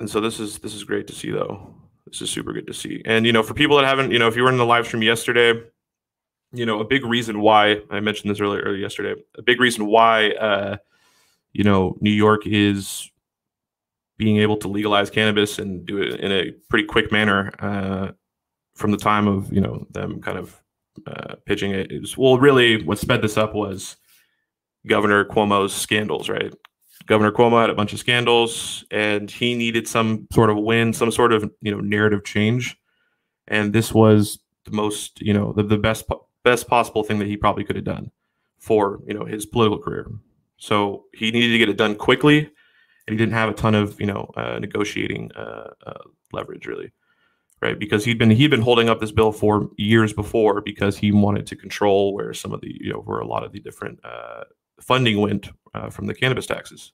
and 0.00 0.08
so 0.08 0.20
this 0.20 0.40
is 0.40 0.58
this 0.58 0.74
is 0.74 0.82
great 0.82 1.06
to 1.08 1.12
see 1.12 1.30
though. 1.30 1.74
This 2.06 2.22
is 2.22 2.30
super 2.30 2.52
good 2.52 2.66
to 2.66 2.74
see. 2.74 3.02
And 3.04 3.26
you 3.26 3.32
know, 3.32 3.42
for 3.42 3.54
people 3.54 3.76
that 3.76 3.84
haven't, 3.84 4.10
you 4.10 4.18
know, 4.18 4.26
if 4.26 4.34
you 4.34 4.42
were 4.42 4.50
in 4.50 4.56
the 4.56 4.66
live 4.66 4.86
stream 4.86 5.02
yesterday, 5.02 5.62
you 6.52 6.66
know, 6.66 6.80
a 6.80 6.84
big 6.84 7.04
reason 7.04 7.40
why 7.40 7.82
I 7.90 8.00
mentioned 8.00 8.30
this 8.30 8.40
earlier, 8.40 8.62
earlier 8.62 8.78
yesterday, 8.78 9.20
a 9.36 9.42
big 9.42 9.60
reason 9.60 9.86
why 9.86 10.30
uh, 10.30 10.78
you 11.52 11.64
know 11.64 11.96
New 12.00 12.10
York 12.10 12.46
is 12.46 13.10
being 14.20 14.36
able 14.36 14.58
to 14.58 14.68
legalize 14.68 15.08
cannabis 15.08 15.58
and 15.58 15.86
do 15.86 15.96
it 15.96 16.20
in 16.20 16.30
a 16.30 16.52
pretty 16.68 16.86
quick 16.86 17.10
manner 17.10 17.50
uh, 17.60 18.12
from 18.74 18.90
the 18.90 18.98
time 18.98 19.26
of 19.26 19.50
you 19.50 19.62
know 19.62 19.86
them 19.92 20.20
kind 20.20 20.36
of 20.36 20.60
uh, 21.06 21.36
pitching 21.46 21.70
it 21.70 21.90
is 21.90 22.18
well 22.18 22.36
really 22.36 22.84
what 22.84 22.98
sped 22.98 23.22
this 23.22 23.38
up 23.38 23.54
was 23.54 23.96
governor 24.86 25.24
cuomo's 25.24 25.72
scandals 25.72 26.28
right? 26.28 26.52
Governor 27.06 27.32
cuomo 27.32 27.62
had 27.62 27.70
a 27.70 27.74
bunch 27.74 27.94
of 27.94 27.98
scandals 27.98 28.84
and 28.90 29.30
he 29.30 29.54
needed 29.54 29.88
some 29.88 30.28
sort 30.34 30.50
of 30.50 30.58
win 30.58 30.92
some 30.92 31.10
sort 31.10 31.32
of 31.32 31.50
you 31.62 31.72
know 31.72 31.80
narrative 31.80 32.22
change. 32.22 32.76
And 33.48 33.72
this 33.72 33.94
was 33.94 34.38
the 34.66 34.72
most 34.72 35.18
you 35.22 35.32
know 35.32 35.54
the, 35.54 35.62
the 35.62 35.78
best 35.78 36.04
best 36.44 36.68
possible 36.68 37.04
thing 37.04 37.18
that 37.20 37.26
he 37.26 37.38
probably 37.38 37.64
could 37.64 37.76
have 37.76 37.86
done 37.86 38.10
for 38.58 39.00
you 39.06 39.14
know 39.14 39.24
his 39.24 39.46
political 39.46 39.78
career. 39.78 40.06
So 40.58 41.06
he 41.14 41.30
needed 41.30 41.52
to 41.52 41.58
get 41.58 41.70
it 41.70 41.78
done 41.78 41.94
quickly 41.94 42.50
and 43.10 43.18
he 43.18 43.24
didn't 43.24 43.34
have 43.34 43.48
a 43.48 43.54
ton 43.54 43.74
of 43.74 44.00
you 44.00 44.06
know 44.06 44.30
uh, 44.36 44.58
negotiating 44.60 45.32
uh, 45.32 45.70
uh, 45.86 46.02
leverage 46.32 46.66
really, 46.66 46.92
right? 47.60 47.78
Because 47.78 48.04
he'd 48.04 48.18
been 48.18 48.30
he'd 48.30 48.50
been 48.50 48.62
holding 48.62 48.88
up 48.88 49.00
this 49.00 49.10
bill 49.10 49.32
for 49.32 49.68
years 49.76 50.12
before 50.12 50.60
because 50.60 50.96
he 50.96 51.10
wanted 51.10 51.46
to 51.48 51.56
control 51.56 52.14
where 52.14 52.32
some 52.32 52.52
of 52.52 52.60
the 52.60 52.76
you 52.80 52.92
know 52.92 53.00
where 53.00 53.18
a 53.18 53.26
lot 53.26 53.44
of 53.44 53.52
the 53.52 53.60
different 53.60 53.98
uh, 54.04 54.44
funding 54.80 55.20
went 55.20 55.50
uh, 55.74 55.90
from 55.90 56.06
the 56.06 56.14
cannabis 56.14 56.46
taxes. 56.46 56.92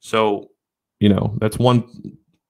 So 0.00 0.50
you 0.98 1.08
know 1.08 1.36
that's 1.38 1.58
one 1.58 1.84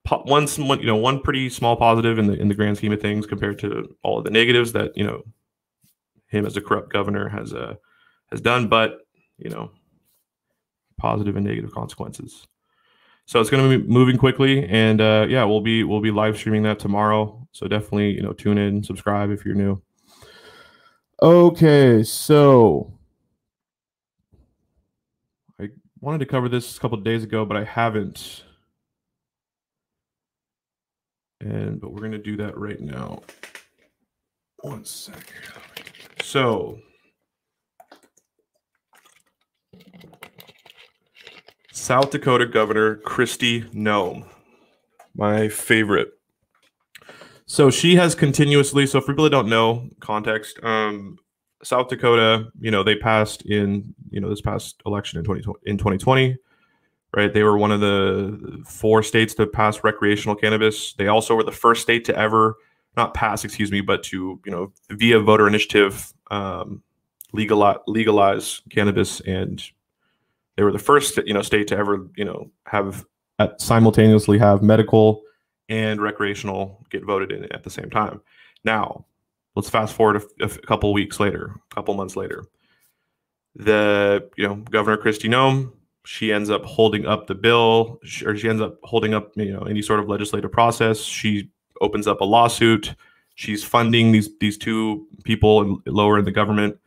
one 0.08 0.46
you 0.80 0.86
know 0.86 0.96
one 0.96 1.20
pretty 1.20 1.50
small 1.50 1.76
positive 1.76 2.18
in 2.18 2.26
the 2.26 2.34
in 2.34 2.48
the 2.48 2.54
grand 2.54 2.78
scheme 2.78 2.92
of 2.92 3.00
things 3.00 3.26
compared 3.26 3.58
to 3.58 3.94
all 4.02 4.18
of 4.18 4.24
the 4.24 4.30
negatives 4.30 4.72
that 4.72 4.96
you 4.96 5.04
know 5.04 5.22
him 6.28 6.46
as 6.46 6.56
a 6.56 6.60
corrupt 6.62 6.90
governor 6.90 7.28
has 7.28 7.52
uh 7.52 7.74
has 8.30 8.40
done 8.40 8.68
but 8.68 9.06
you 9.38 9.50
know 9.50 9.70
positive 10.98 11.36
and 11.36 11.46
negative 11.46 11.72
consequences 11.72 12.46
so 13.26 13.40
it's 13.40 13.50
going 13.50 13.68
to 13.68 13.78
be 13.78 13.86
moving 13.86 14.18
quickly, 14.18 14.66
and 14.68 15.00
uh, 15.00 15.26
yeah, 15.28 15.44
we'll 15.44 15.60
be 15.60 15.82
we'll 15.82 16.00
be 16.00 16.10
live 16.10 16.36
streaming 16.36 16.62
that 16.64 16.78
tomorrow. 16.78 17.46
So 17.52 17.66
definitely, 17.66 18.10
you 18.12 18.22
know, 18.22 18.32
tune 18.32 18.58
in, 18.58 18.82
subscribe 18.82 19.30
if 19.30 19.44
you're 19.44 19.54
new. 19.54 19.80
Okay, 21.22 22.02
so 22.02 22.92
I 25.58 25.70
wanted 26.00 26.18
to 26.18 26.26
cover 26.26 26.48
this 26.48 26.76
a 26.76 26.80
couple 26.80 26.98
days 26.98 27.24
ago, 27.24 27.44
but 27.44 27.56
I 27.56 27.64
haven't. 27.64 28.44
And 31.40 31.80
but 31.80 31.92
we're 31.92 32.00
going 32.00 32.12
to 32.12 32.18
do 32.18 32.36
that 32.38 32.56
right 32.58 32.80
now. 32.80 33.22
One 34.60 34.84
sec. 34.84 35.32
So 36.22 36.78
South 41.74 42.12
Dakota 42.12 42.46
Governor 42.46 42.98
Kristi 42.98 43.68
Noem, 43.74 44.24
my 45.16 45.48
favorite. 45.48 46.12
So 47.46 47.68
she 47.68 47.96
has 47.96 48.14
continuously. 48.14 48.86
So 48.86 49.00
for 49.00 49.08
people 49.08 49.24
that 49.24 49.30
don't 49.30 49.48
know 49.48 49.88
context, 49.98 50.62
um, 50.62 51.18
South 51.64 51.88
Dakota, 51.88 52.46
you 52.60 52.70
know, 52.70 52.84
they 52.84 52.94
passed 52.94 53.42
in 53.46 53.92
you 54.10 54.20
know 54.20 54.30
this 54.30 54.40
past 54.40 54.80
election 54.86 55.18
in 55.18 55.24
2020 55.24 55.58
in 55.64 55.76
2020, 55.76 56.36
right? 57.12 57.34
They 57.34 57.42
were 57.42 57.58
one 57.58 57.72
of 57.72 57.80
the 57.80 58.62
four 58.64 59.02
states 59.02 59.34
to 59.34 59.46
pass 59.46 59.82
recreational 59.82 60.36
cannabis. 60.36 60.94
They 60.94 61.08
also 61.08 61.34
were 61.34 61.42
the 61.42 61.50
first 61.52 61.82
state 61.82 62.04
to 62.04 62.16
ever 62.16 62.54
not 62.96 63.14
pass, 63.14 63.44
excuse 63.44 63.72
me, 63.72 63.80
but 63.80 64.04
to 64.04 64.40
you 64.46 64.52
know 64.52 64.72
via 64.90 65.18
voter 65.18 65.48
initiative 65.48 66.14
um, 66.30 66.84
legalize 67.32 67.78
legalize 67.88 68.62
cannabis 68.70 69.20
and 69.22 69.60
they 70.56 70.62
were 70.62 70.72
the 70.72 70.78
first, 70.78 71.18
you 71.26 71.34
know, 71.34 71.42
state 71.42 71.68
to 71.68 71.76
ever, 71.76 72.08
you 72.16 72.24
know, 72.24 72.50
have 72.66 73.04
at 73.38 73.60
simultaneously 73.60 74.38
have 74.38 74.62
medical 74.62 75.22
and 75.68 76.00
recreational 76.00 76.84
get 76.90 77.04
voted 77.04 77.32
in 77.32 77.50
at 77.52 77.64
the 77.64 77.70
same 77.70 77.90
time. 77.90 78.20
Now, 78.64 79.04
let's 79.56 79.68
fast 79.70 79.94
forward 79.94 80.22
a, 80.40 80.44
a 80.44 80.48
couple 80.48 80.92
weeks 80.92 81.18
later, 81.18 81.54
a 81.70 81.74
couple 81.74 81.94
months 81.94 82.16
later. 82.16 82.44
The 83.56 84.28
you 84.36 84.46
know 84.46 84.56
Governor 84.56 84.96
Kristi 84.96 85.28
Noem, 85.28 85.72
she 86.04 86.32
ends 86.32 86.50
up 86.50 86.64
holding 86.64 87.06
up 87.06 87.26
the 87.26 87.34
bill, 87.34 88.00
or 88.24 88.36
she 88.36 88.48
ends 88.48 88.60
up 88.60 88.78
holding 88.82 89.14
up 89.14 89.32
you 89.36 89.52
know 89.52 89.62
any 89.62 89.82
sort 89.82 90.00
of 90.00 90.08
legislative 90.08 90.50
process. 90.50 91.00
She 91.00 91.50
opens 91.80 92.06
up 92.06 92.20
a 92.20 92.24
lawsuit. 92.24 92.94
She's 93.36 93.62
funding 93.62 94.12
these 94.12 94.28
these 94.40 94.58
two 94.58 95.06
people 95.24 95.80
lower 95.86 96.18
in 96.18 96.24
the 96.24 96.32
government 96.32 96.78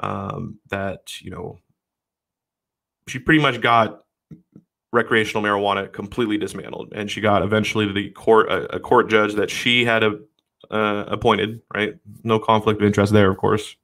um, 0.00 0.58
that 0.68 1.20
you 1.22 1.30
know 1.30 1.58
she 3.06 3.18
pretty 3.18 3.40
much 3.40 3.60
got 3.60 4.04
recreational 4.92 5.42
marijuana 5.42 5.92
completely 5.92 6.38
dismantled, 6.38 6.92
and 6.94 7.10
she 7.10 7.20
got 7.20 7.42
eventually 7.42 7.90
the 7.92 8.10
court 8.10 8.50
a, 8.50 8.76
a 8.76 8.80
court 8.80 9.08
judge 9.08 9.34
that 9.34 9.50
she 9.50 9.84
had 9.84 10.02
a, 10.02 10.18
uh, 10.70 11.04
appointed. 11.08 11.62
Right, 11.74 11.94
no 12.22 12.38
conflict 12.38 12.80
of 12.80 12.86
interest 12.86 13.12
there, 13.12 13.30
of 13.30 13.36
course. 13.36 13.76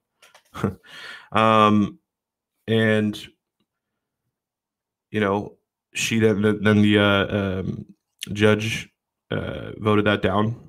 um, 1.32 1.98
and 2.66 3.18
you 5.10 5.20
know, 5.20 5.56
she 5.94 6.18
then 6.18 6.62
then 6.62 6.82
the 6.82 6.98
uh, 6.98 7.37
um, 7.37 7.87
judge 8.32 8.90
uh, 9.30 9.72
voted 9.78 10.04
that 10.06 10.22
down 10.22 10.60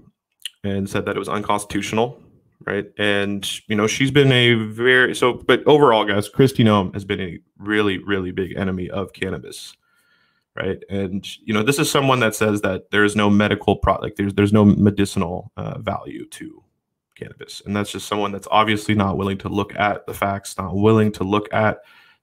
and 0.64 0.90
said 0.90 1.06
that 1.06 1.16
it 1.16 1.20
was 1.20 1.30
unconstitutional 1.30 2.22
right? 2.66 2.86
And 2.98 3.48
you 3.68 3.76
know, 3.76 3.88
she's 3.88 4.12
been 4.12 4.32
a 4.32 4.54
very 4.54 5.16
so. 5.16 5.34
But 5.34 5.66
overall, 5.66 6.06
guys, 6.06 6.30
Kristi 6.30 6.66
Noem 6.66 6.94
has 6.94 7.06
been 7.06 7.22
a 7.22 7.40
really, 7.58 7.98
really 8.00 8.32
big 8.32 8.56
enemy 8.58 8.90
of 8.90 9.14
cannabis, 9.14 9.74
right? 10.56 10.82
And 10.90 11.26
you 11.46 11.54
know, 11.54 11.64
this 11.64 11.80
is 11.80 11.90
someone 11.90 12.20
that 12.20 12.36
says 12.36 12.62
that 12.62 12.92
there 12.92 13.04
is 13.04 13.16
no 13.16 13.30
medical 13.30 13.78
product, 13.78 14.04
like 14.04 14.16
there's 14.16 14.34
there's 14.34 14.54
no 14.54 14.66
medicinal 14.66 15.52
uh, 15.58 15.80
value 15.80 16.28
to 16.28 16.64
cannabis, 17.16 17.62
and 17.66 17.76
that's 17.76 17.92
just 17.92 18.08
someone 18.08 18.32
that's 18.32 18.48
obviously 18.52 18.96
not 18.96 19.18
willing 19.18 19.38
to 19.40 19.50
look 19.50 19.76
at 19.76 20.06
the 20.06 20.14
facts, 20.14 20.58
not 20.58 20.76
willing 20.76 21.12
to 21.14 21.24
look 21.24 21.52
at 21.54 21.80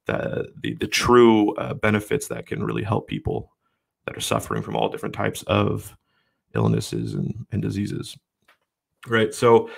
the 0.06 0.52
the, 0.62 0.74
the 0.74 0.88
true 0.88 1.54
uh, 1.56 1.74
benefits 1.74 2.28
that 2.28 2.46
can 2.46 2.62
really 2.62 2.82
help 2.82 3.08
people 3.08 3.52
that 4.06 4.16
are 4.16 4.20
suffering 4.20 4.62
from 4.62 4.76
all 4.76 4.88
different 4.88 5.14
types 5.14 5.42
of 5.42 5.96
illnesses 6.54 7.14
and, 7.14 7.44
and 7.52 7.60
diseases 7.60 8.16
right 9.08 9.34
so 9.34 9.68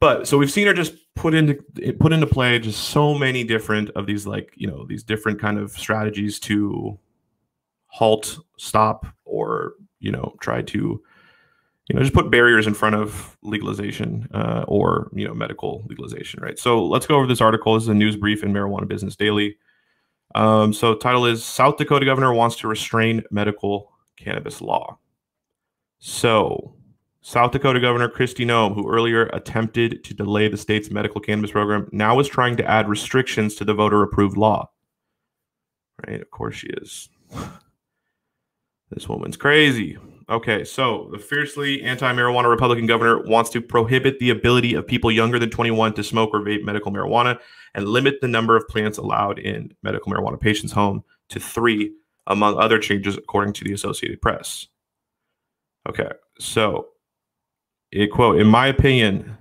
but 0.00 0.26
so 0.26 0.38
we've 0.38 0.50
seen 0.50 0.66
her 0.66 0.72
just 0.72 0.94
put 1.14 1.34
into 1.34 1.62
put 2.00 2.12
into 2.12 2.26
play 2.26 2.58
just 2.58 2.88
so 2.88 3.14
many 3.14 3.44
different 3.44 3.90
of 3.90 4.06
these 4.06 4.26
like 4.26 4.52
you 4.56 4.66
know 4.66 4.84
these 4.86 5.02
different 5.02 5.38
kind 5.38 5.58
of 5.58 5.70
strategies 5.72 6.40
to 6.40 6.98
halt 7.86 8.38
stop 8.56 9.06
or 9.24 9.74
you 9.98 10.10
know 10.10 10.34
try 10.40 10.62
to 10.62 11.02
you 11.88 11.94
know 11.94 12.00
just 12.00 12.14
put 12.14 12.30
barriers 12.30 12.66
in 12.66 12.74
front 12.74 12.94
of 12.94 13.36
legalization 13.42 14.28
uh, 14.32 14.64
or 14.66 15.10
you 15.12 15.26
know 15.26 15.34
medical 15.34 15.84
legalization 15.86 16.40
right? 16.42 16.58
So 16.58 16.84
let's 16.84 17.06
go 17.06 17.16
over 17.16 17.26
this 17.26 17.40
article. 17.40 17.74
This 17.74 17.84
is 17.84 17.88
a 17.88 17.94
news 17.94 18.16
brief 18.16 18.42
in 18.42 18.52
marijuana 18.52 18.88
business 18.88 19.16
daily. 19.16 19.56
Um, 20.34 20.72
so 20.72 20.94
title 20.94 21.26
is 21.26 21.44
south 21.44 21.76
dakota 21.76 22.06
governor 22.06 22.32
wants 22.32 22.56
to 22.56 22.68
restrain 22.68 23.22
medical 23.30 23.92
cannabis 24.16 24.60
law. 24.62 24.98
So 25.98 26.74
South 27.22 27.52
Dakota 27.52 27.80
Governor 27.80 28.08
Kristi 28.08 28.46
Noem, 28.46 28.74
who 28.74 28.90
earlier 28.90 29.24
attempted 29.32 30.02
to 30.04 30.14
delay 30.14 30.48
the 30.48 30.56
state's 30.56 30.90
medical 30.90 31.20
cannabis 31.20 31.50
program, 31.50 31.88
now 31.92 32.18
is 32.18 32.28
trying 32.28 32.56
to 32.56 32.64
add 32.64 32.88
restrictions 32.88 33.54
to 33.56 33.64
the 33.64 33.74
voter 33.74 34.02
approved 34.02 34.36
law. 34.36 34.70
Right? 36.06 36.20
Of 36.20 36.30
course 36.30 36.56
she 36.56 36.68
is. 36.68 37.08
this 38.90 39.08
woman's 39.08 39.36
crazy. 39.36 39.98
Okay, 40.30 40.62
so 40.64 41.08
the 41.10 41.18
fiercely 41.18 41.82
anti-marijuana 41.82 42.48
Republican 42.48 42.86
governor 42.86 43.20
wants 43.24 43.50
to 43.50 43.60
prohibit 43.60 44.20
the 44.20 44.30
ability 44.30 44.74
of 44.74 44.86
people 44.86 45.10
younger 45.10 45.40
than 45.40 45.50
21 45.50 45.94
to 45.94 46.04
smoke 46.04 46.30
or 46.32 46.40
vape 46.40 46.62
medical 46.62 46.92
marijuana 46.92 47.38
and 47.74 47.88
limit 47.88 48.20
the 48.20 48.28
number 48.28 48.56
of 48.56 48.66
plants 48.68 48.96
allowed 48.96 49.40
in 49.40 49.74
medical 49.82 50.12
marijuana 50.12 50.40
patients' 50.40 50.72
home 50.72 51.02
to 51.30 51.40
three, 51.40 51.92
among 52.28 52.56
other 52.58 52.78
changes, 52.78 53.16
according 53.16 53.52
to 53.54 53.64
the 53.64 53.72
Associated 53.72 54.22
Press. 54.22 54.68
Okay, 55.88 56.10
so 56.38 56.89
it 57.92 58.08
quote, 58.08 58.40
in 58.40 58.46
my 58.46 58.66
opinion, 58.66 59.36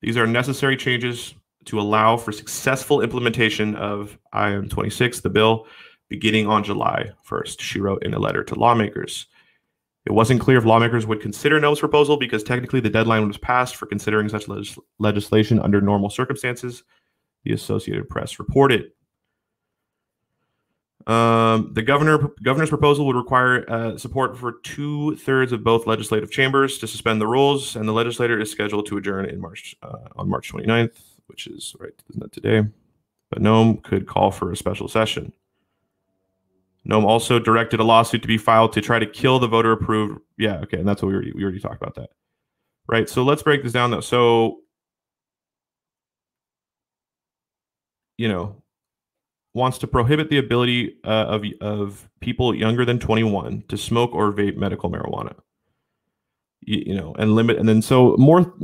these 0.00 0.16
are 0.16 0.26
necessary 0.26 0.76
changes 0.76 1.34
to 1.64 1.80
allow 1.80 2.16
for 2.16 2.30
successful 2.30 3.00
implementation 3.00 3.74
of 3.76 4.18
IM 4.34 4.68
26, 4.68 5.20
the 5.20 5.30
bill, 5.30 5.66
beginning 6.08 6.46
on 6.46 6.62
July 6.62 7.10
1st, 7.28 7.60
she 7.60 7.80
wrote 7.80 8.04
in 8.04 8.14
a 8.14 8.18
letter 8.18 8.44
to 8.44 8.54
lawmakers. 8.54 9.26
It 10.04 10.12
wasn't 10.12 10.40
clear 10.40 10.58
if 10.58 10.66
lawmakers 10.66 11.06
would 11.06 11.22
consider 11.22 11.58
Noem's 11.58 11.80
proposal 11.80 12.18
because 12.18 12.42
technically 12.42 12.80
the 12.80 12.90
deadline 12.90 13.26
was 13.26 13.38
passed 13.38 13.76
for 13.76 13.86
considering 13.86 14.28
such 14.28 14.48
legis- 14.48 14.78
legislation 14.98 15.58
under 15.58 15.80
normal 15.80 16.10
circumstances, 16.10 16.84
the 17.44 17.54
Associated 17.54 18.08
Press 18.08 18.38
reported. 18.38 18.90
Um, 21.06 21.70
the 21.74 21.82
governor 21.82 22.30
governor's 22.42 22.70
proposal 22.70 23.06
would 23.06 23.16
require 23.16 23.70
uh, 23.70 23.98
support 23.98 24.38
for 24.38 24.52
two 24.62 25.16
thirds 25.16 25.52
of 25.52 25.62
both 25.62 25.86
legislative 25.86 26.30
chambers 26.30 26.78
to 26.78 26.86
suspend 26.86 27.20
the 27.20 27.26
rules, 27.26 27.76
and 27.76 27.86
the 27.86 27.92
legislature 27.92 28.40
is 28.40 28.50
scheduled 28.50 28.86
to 28.86 28.96
adjourn 28.96 29.26
in 29.26 29.40
March 29.40 29.76
uh, 29.82 30.08
on 30.16 30.30
March 30.30 30.50
29th, 30.50 30.98
which 31.26 31.46
is 31.46 31.76
right 31.78 31.92
not 32.14 32.32
today. 32.32 32.62
But 33.30 33.42
Noem 33.42 33.82
could 33.82 34.06
call 34.06 34.30
for 34.30 34.50
a 34.50 34.56
special 34.56 34.88
session. 34.88 35.32
Noem 36.88 37.04
also 37.04 37.38
directed 37.38 37.80
a 37.80 37.84
lawsuit 37.84 38.22
to 38.22 38.28
be 38.28 38.38
filed 38.38 38.72
to 38.72 38.80
try 38.80 38.98
to 38.98 39.06
kill 39.06 39.38
the 39.38 39.48
voter 39.48 39.72
approved. 39.72 40.20
Yeah, 40.38 40.56
okay, 40.60 40.78
and 40.78 40.88
that's 40.88 41.02
what 41.02 41.08
we 41.08 41.14
already 41.14 41.32
we 41.32 41.42
already 41.42 41.60
talked 41.60 41.82
about 41.82 41.96
that. 41.96 42.10
Right. 42.86 43.08
So 43.08 43.22
let's 43.24 43.42
break 43.42 43.62
this 43.62 43.72
down 43.72 43.90
though. 43.90 44.00
So 44.00 44.60
you 48.16 48.28
know, 48.28 48.62
wants 49.54 49.78
to 49.78 49.86
prohibit 49.86 50.28
the 50.28 50.38
ability 50.38 50.96
uh, 51.04 51.26
of 51.28 51.44
of 51.60 52.08
people 52.20 52.54
younger 52.54 52.84
than 52.84 52.98
21 52.98 53.64
to 53.68 53.78
smoke 53.78 54.12
or 54.12 54.32
vape 54.32 54.56
medical 54.56 54.90
marijuana. 54.90 55.34
You, 56.66 56.82
you, 56.86 56.94
know, 56.94 57.14
and 57.18 57.34
limit, 57.34 57.58
and 57.58 57.68
then 57.68 57.82
so 57.82 58.16
more 58.16 58.54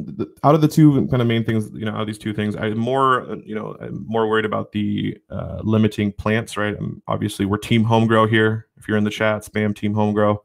out 0.43 0.55
of 0.55 0.63
the 0.63 0.69
two 0.69 1.07
kind 1.09 1.21
of 1.21 1.29
main 1.29 1.45
things, 1.45 1.71
you 1.75 1.85
know, 1.85 1.93
out 1.93 2.01
of 2.01 2.07
these 2.07 2.17
two 2.17 2.33
things, 2.33 2.57
I'm 2.57 2.79
more, 2.79 3.37
you 3.45 3.55
know, 3.55 3.77
I'm 3.79 4.07
more 4.07 4.27
worried 4.27 4.47
about 4.47 4.73
the 4.73 5.19
uh, 5.29 5.61
limiting 5.63 6.13
plants, 6.13 6.57
right? 6.57 6.75
I'm, 6.75 7.03
obviously, 7.07 7.45
we're 7.45 7.59
team 7.59 7.85
home 7.85 8.07
grow 8.07 8.27
here. 8.27 8.69
If 8.79 8.89
you're 8.89 8.97
in 8.97 9.05
the 9.05 9.11
chat, 9.11 9.43
spam 9.43 9.77
team 9.77 9.93
home 9.93 10.15
grow. 10.15 10.43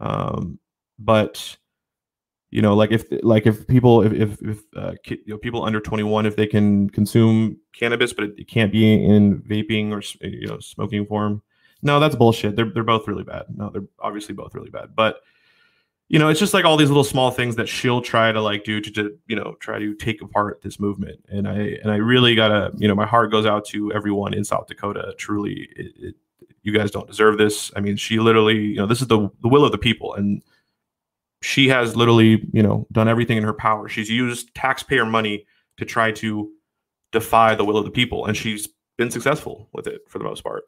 Um, 0.00 0.58
but 0.98 1.58
you 2.50 2.62
know 2.62 2.74
like 2.74 2.90
if 2.90 3.04
like 3.22 3.46
if 3.46 3.66
people 3.66 4.02
if 4.02 4.12
if, 4.12 4.42
if 4.42 4.58
uh, 4.76 4.92
you 5.06 5.18
know 5.26 5.38
people 5.38 5.64
under 5.64 5.80
21 5.80 6.26
if 6.26 6.36
they 6.36 6.46
can 6.46 6.88
consume 6.90 7.58
cannabis 7.72 8.12
but 8.12 8.24
it, 8.24 8.34
it, 8.38 8.48
can't 8.48 8.72
be 8.72 9.04
in 9.04 9.40
vaping 9.42 9.92
or 9.92 10.02
you 10.26 10.46
know 10.46 10.58
smoking 10.58 11.04
form 11.06 11.42
no 11.82 12.00
that's 12.00 12.16
bullshit. 12.16 12.56
They're, 12.56 12.70
they're 12.70 12.82
both 12.82 13.06
really 13.06 13.24
bad. 13.24 13.46
No 13.54 13.70
they're 13.70 13.86
obviously 14.00 14.34
both 14.34 14.54
really 14.54 14.70
bad. 14.70 14.94
But 14.94 15.20
you 16.08 16.18
know 16.18 16.28
it's 16.28 16.40
just 16.40 16.54
like 16.54 16.64
all 16.64 16.76
these 16.76 16.88
little 16.88 17.04
small 17.04 17.30
things 17.30 17.56
that 17.56 17.68
she'll 17.68 18.00
try 18.00 18.32
to 18.32 18.40
like 18.40 18.64
do 18.64 18.80
to, 18.80 18.90
to 18.92 19.18
you 19.26 19.36
know 19.36 19.54
try 19.60 19.78
to 19.78 19.94
take 19.94 20.22
apart 20.22 20.62
this 20.62 20.80
movement. 20.80 21.24
And 21.28 21.46
i 21.46 21.76
and 21.82 21.90
i 21.90 21.96
really 21.96 22.34
gotta 22.34 22.72
you 22.76 22.88
know 22.88 22.94
my 22.94 23.06
heart 23.06 23.30
goes 23.30 23.46
out 23.46 23.64
to 23.66 23.92
everyone 23.92 24.34
in 24.34 24.44
south 24.44 24.66
dakota. 24.66 25.14
Truly 25.18 25.68
it, 25.76 25.92
it, 25.98 26.14
you 26.62 26.72
guys 26.72 26.90
don't 26.90 27.06
deserve 27.06 27.38
this. 27.38 27.70
I 27.76 27.80
mean 27.80 27.96
she 27.96 28.18
literally 28.18 28.56
you 28.56 28.76
know 28.76 28.86
this 28.86 29.00
is 29.00 29.08
the 29.08 29.28
the 29.42 29.48
will 29.48 29.64
of 29.64 29.72
the 29.72 29.78
people. 29.78 30.14
And 30.14 30.42
she 31.42 31.68
has 31.68 31.94
literally, 31.94 32.46
you 32.52 32.62
know, 32.62 32.86
done 32.92 33.08
everything 33.08 33.36
in 33.36 33.44
her 33.44 33.52
power. 33.52 33.88
She's 33.88 34.10
used 34.10 34.54
taxpayer 34.54 35.06
money 35.06 35.46
to 35.76 35.84
try 35.84 36.10
to 36.12 36.50
defy 37.12 37.54
the 37.54 37.64
will 37.64 37.76
of 37.76 37.84
the 37.84 37.90
people, 37.90 38.26
and 38.26 38.36
she's 38.36 38.68
been 38.96 39.10
successful 39.10 39.68
with 39.72 39.86
it 39.86 40.02
for 40.08 40.18
the 40.18 40.24
most 40.24 40.42
part. 40.42 40.64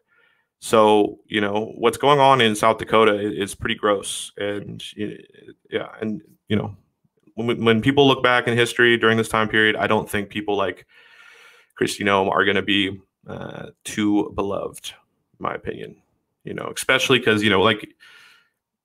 So, 0.61 1.19
you 1.27 1.41
know, 1.41 1.73
what's 1.79 1.97
going 1.97 2.21
on 2.21 2.41
in 2.41 2.55
South 2.55 2.79
Dakota 2.79 3.19
is 3.19 3.55
pretty 3.55 3.75
gross. 3.75 4.31
And 4.37 4.85
yeah, 5.71 5.89
and, 6.01 6.21
you 6.49 6.57
know, 6.57 6.77
when, 7.35 7.65
when 7.65 7.81
people 7.81 8.07
look 8.07 8.23
back 8.23 8.47
in 8.47 8.57
history 8.57 8.97
during 8.97 9.17
this 9.17 9.29
time 9.29 9.49
period, 9.49 9.75
I 9.75 9.87
don't 9.87 10.09
think 10.09 10.29
people 10.29 10.57
like 10.57 10.87
Kristi 11.81 12.05
Noem 12.05 12.31
are 12.31 12.45
going 12.45 12.57
to 12.57 12.63
be 12.63 13.01
uh, 13.27 13.71
too 13.85 14.33
beloved, 14.35 14.93
my 15.39 15.55
opinion. 15.55 15.97
You 16.45 16.55
know, 16.55 16.73
especially 16.75 17.19
because, 17.19 17.43
you 17.43 17.51
know, 17.51 17.63
like, 17.63 17.89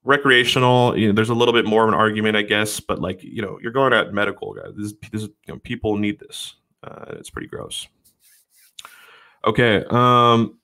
recreational 0.05 0.97
you 0.97 1.07
know 1.07 1.13
there's 1.13 1.29
a 1.29 1.35
little 1.35 1.53
bit 1.53 1.65
more 1.65 1.83
of 1.83 1.89
an 1.89 1.95
argument 1.95 2.37
i 2.37 2.43
guess 2.43 2.79
but 2.79 2.99
like 3.01 3.23
you 3.23 3.41
know 3.41 3.59
you're 3.61 3.71
going 3.71 3.91
at 3.91 4.13
medical 4.13 4.53
guys. 4.53 4.71
This, 4.77 4.93
this 5.11 5.23
you 5.23 5.33
know 5.47 5.59
people 5.59 5.97
need 5.97 6.19
this. 6.19 6.55
Uh, 6.83 7.05
it's 7.13 7.31
pretty 7.31 7.47
gross. 7.47 7.87
Okay 9.43 9.83
um 9.89 10.59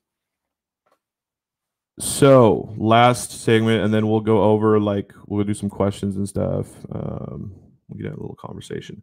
so 1.99 2.73
last 2.77 3.43
segment 3.43 3.83
and 3.83 3.93
then 3.93 4.07
we'll 4.07 4.21
go 4.21 4.43
over 4.43 4.79
like 4.79 5.11
we'll 5.25 5.43
do 5.43 5.53
some 5.53 5.69
questions 5.69 6.15
and 6.15 6.29
stuff. 6.29 6.67
Um 6.91 7.53
we'll 7.89 8.01
get 8.01 8.11
a 8.11 8.21
little 8.21 8.37
conversation. 8.39 9.01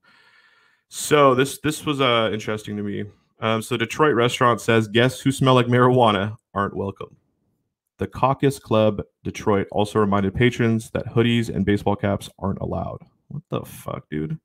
So 0.89 1.35
this 1.35 1.59
this 1.59 1.85
was 1.85 2.01
uh 2.01 2.31
interesting 2.33 2.77
to 2.77 2.85
me. 2.85 3.05
Um 3.41 3.61
so 3.61 3.77
detroit 3.77 4.15
restaurant 4.15 4.61
says 4.61 4.87
guests 4.87 5.21
who 5.21 5.33
smell 5.33 5.55
like 5.55 5.67
marijuana 5.67 6.37
aren't 6.55 6.77
welcome 6.77 7.17
the 7.99 8.07
Caucus 8.07 8.59
Club 8.59 9.03
Detroit 9.25 9.67
also 9.71 9.99
reminded 9.99 10.35
patrons 10.35 10.91
that 10.93 11.07
hoodies 11.07 11.49
and 11.49 11.65
baseball 11.65 11.97
caps 11.97 12.31
aren't 12.39 12.61
allowed. 12.61 13.01
What 13.29 13.43
the 13.51 13.65
fuck, 13.65 14.09
dude? 14.09 14.39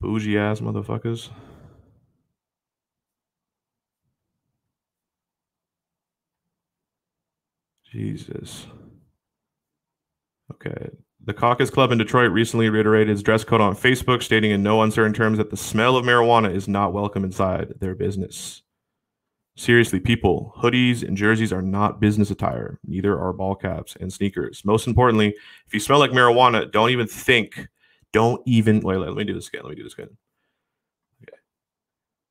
Bougie 0.00 0.38
ass 0.38 0.60
motherfuckers. 0.60 1.30
Jesus. 7.84 8.66
Okay. 10.50 10.90
The 11.24 11.32
Caucus 11.32 11.70
Club 11.70 11.92
in 11.92 11.98
Detroit 11.98 12.32
recently 12.32 12.68
reiterated 12.68 13.10
its 13.10 13.22
dress 13.22 13.44
code 13.44 13.60
on 13.60 13.76
Facebook, 13.76 14.22
stating 14.22 14.50
in 14.50 14.64
no 14.64 14.82
uncertain 14.82 15.14
terms 15.14 15.38
that 15.38 15.50
the 15.50 15.56
smell 15.56 15.96
of 15.96 16.04
marijuana 16.04 16.52
is 16.52 16.66
not 16.66 16.92
welcome 16.92 17.22
inside 17.24 17.74
their 17.80 17.94
business. 17.94 18.63
Seriously, 19.56 20.00
people, 20.00 20.52
hoodies 20.58 21.04
and 21.04 21.16
jerseys 21.16 21.52
are 21.52 21.62
not 21.62 22.00
business 22.00 22.30
attire. 22.32 22.80
Neither 22.84 23.16
are 23.16 23.32
ball 23.32 23.54
caps 23.54 23.96
and 24.00 24.12
sneakers. 24.12 24.64
Most 24.64 24.88
importantly, 24.88 25.36
if 25.66 25.72
you 25.72 25.78
smell 25.78 26.00
like 26.00 26.10
marijuana, 26.10 26.70
don't 26.70 26.90
even 26.90 27.06
think. 27.06 27.68
Don't 28.12 28.42
even 28.46 28.80
wait, 28.80 28.98
wait 28.98 29.08
let 29.08 29.16
me 29.16 29.24
do 29.24 29.34
this 29.34 29.48
again. 29.48 29.62
Let 29.62 29.70
me 29.70 29.76
do 29.76 29.84
this 29.84 29.92
again. 29.92 30.08
Okay. 31.22 31.38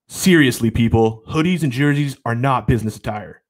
Seriously, 0.09 0.69
people, 0.69 1.23
hoodies 1.25 1.63
and 1.63 1.71
jerseys 1.71 2.17
are 2.25 2.35
not 2.35 2.67
business 2.67 2.97
attire. 2.97 3.41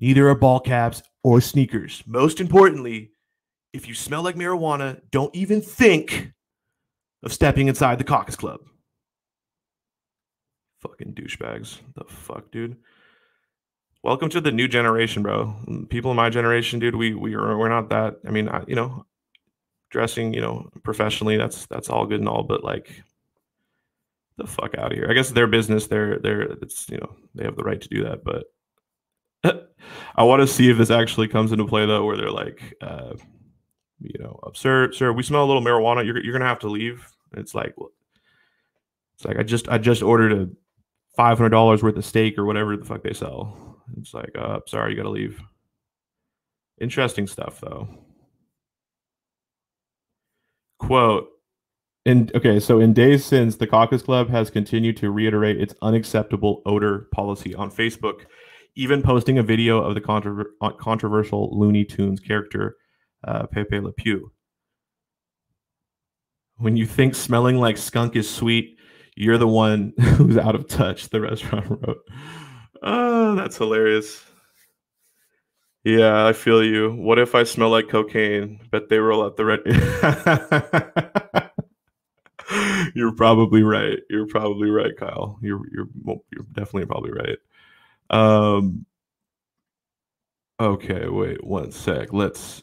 Neither 0.00 0.28
are 0.28 0.36
ball 0.36 0.60
caps 0.60 1.02
or 1.24 1.40
sneakers. 1.40 2.04
Most 2.06 2.40
importantly, 2.40 3.10
if 3.72 3.88
you 3.88 3.94
smell 3.94 4.22
like 4.22 4.36
marijuana, 4.36 5.00
don't 5.10 5.34
even 5.34 5.60
think 5.60 6.32
of 7.24 7.32
stepping 7.32 7.66
inside 7.66 7.98
the 7.98 8.04
caucus 8.04 8.36
club. 8.36 8.60
Fucking 10.78 11.14
douchebags. 11.14 11.78
The 11.96 12.04
fuck, 12.04 12.52
dude 12.52 12.76
welcome 14.02 14.28
to 14.30 14.40
the 14.40 14.52
new 14.52 14.68
generation, 14.68 15.22
bro. 15.22 15.54
People 15.88 16.10
in 16.10 16.16
my 16.16 16.30
generation, 16.30 16.78
dude, 16.78 16.96
we 16.96 17.14
we 17.14 17.34
are 17.34 17.56
we're 17.56 17.68
not 17.68 17.88
that. 17.90 18.16
I 18.26 18.30
mean, 18.30 18.48
I, 18.48 18.62
you 18.66 18.74
know, 18.74 19.06
dressing, 19.90 20.32
you 20.32 20.40
know, 20.40 20.70
professionally, 20.82 21.36
that's 21.36 21.66
that's 21.66 21.90
all 21.90 22.06
good 22.06 22.20
and 22.20 22.28
all, 22.28 22.42
but 22.42 22.64
like 22.64 23.02
the 24.36 24.46
fuck 24.46 24.76
out 24.78 24.92
of 24.92 24.98
here. 24.98 25.08
I 25.10 25.14
guess 25.14 25.30
their 25.30 25.46
business, 25.46 25.86
they're 25.86 26.18
they're 26.18 26.42
it's 26.42 26.88
you 26.88 26.98
know, 26.98 27.14
they 27.34 27.44
have 27.44 27.56
the 27.56 27.64
right 27.64 27.80
to 27.80 27.88
do 27.88 28.04
that, 28.04 28.24
but 28.24 28.44
I 30.16 30.22
want 30.22 30.40
to 30.40 30.46
see 30.46 30.70
if 30.70 30.78
this 30.78 30.90
actually 30.90 31.28
comes 31.28 31.52
into 31.52 31.66
play 31.66 31.86
though, 31.86 32.04
where 32.04 32.16
they're 32.16 32.30
like, 32.30 32.74
uh, 32.80 33.14
you 34.00 34.18
know, 34.18 34.38
sir, 34.54 34.92
sir, 34.92 35.12
we 35.12 35.22
smell 35.22 35.44
a 35.44 35.46
little 35.48 35.62
marijuana. 35.62 36.04
You're 36.04 36.22
you're 36.22 36.32
gonna 36.32 36.46
have 36.46 36.60
to 36.60 36.68
leave. 36.68 37.06
it's 37.36 37.54
like, 37.54 37.74
it's 39.14 39.24
like 39.24 39.38
I 39.38 39.42
just 39.42 39.68
I 39.68 39.78
just 39.78 40.02
ordered 40.02 40.32
a 40.32 40.48
five 41.16 41.38
hundred 41.38 41.50
dollars 41.50 41.82
worth 41.82 41.96
of 41.96 42.04
steak 42.04 42.38
or 42.38 42.44
whatever 42.44 42.76
the 42.76 42.84
fuck 42.84 43.02
they 43.02 43.12
sell. 43.12 43.69
It's 43.98 44.14
like, 44.14 44.30
uh, 44.38 44.60
sorry, 44.66 44.90
you 44.92 44.96
got 44.96 45.04
to 45.04 45.10
leave. 45.10 45.40
Interesting 46.80 47.26
stuff, 47.26 47.60
though. 47.60 47.88
Quote, 50.78 51.28
in 52.06 52.30
okay, 52.34 52.58
so 52.58 52.80
in 52.80 52.94
days 52.94 53.24
since 53.24 53.56
the 53.56 53.66
Caucus 53.66 54.02
Club 54.02 54.30
has 54.30 54.50
continued 54.50 54.96
to 54.98 55.10
reiterate 55.10 55.60
its 55.60 55.74
unacceptable 55.82 56.62
odor 56.64 57.08
policy 57.12 57.54
on 57.54 57.70
Facebook, 57.70 58.22
even 58.74 59.02
posting 59.02 59.38
a 59.38 59.42
video 59.42 59.82
of 59.82 59.94
the 59.94 60.00
controver- 60.00 60.52
uh, 60.62 60.70
controversial 60.70 61.50
Looney 61.58 61.84
Tunes 61.84 62.20
character 62.20 62.76
uh, 63.24 63.46
Pepe 63.46 63.80
Le 63.80 63.92
Pew. 63.92 64.32
When 66.56 66.76
you 66.76 66.86
think 66.86 67.14
smelling 67.14 67.58
like 67.58 67.76
skunk 67.76 68.16
is 68.16 68.28
sweet, 68.28 68.78
you're 69.16 69.38
the 69.38 69.48
one 69.48 69.92
who's 70.00 70.38
out 70.38 70.54
of 70.54 70.68
touch. 70.68 71.10
The 71.10 71.20
restaurant 71.20 71.66
wrote. 71.70 71.98
Oh, 72.82 73.34
that's 73.34 73.56
hilarious. 73.56 74.24
Yeah, 75.84 76.26
I 76.26 76.32
feel 76.34 76.62
you. 76.62 76.92
What 76.92 77.18
if 77.18 77.34
I 77.34 77.44
smell 77.44 77.70
like 77.70 77.88
cocaine? 77.88 78.60
Bet 78.70 78.88
they 78.88 78.98
roll 78.98 79.24
out 79.24 79.36
the 79.36 79.44
red. 79.46 79.60
you're 82.94 83.14
probably 83.14 83.62
right. 83.62 83.98
You're 84.10 84.26
probably 84.26 84.70
right, 84.70 84.94
Kyle. 84.96 85.38
You're 85.40 85.62
you're 85.72 85.88
you're 86.04 86.44
definitely 86.52 86.86
probably 86.86 87.12
right. 87.12 87.38
Um. 88.10 88.84
Okay, 90.60 91.08
wait 91.08 91.42
one 91.42 91.72
sec. 91.72 92.12
Let's 92.12 92.62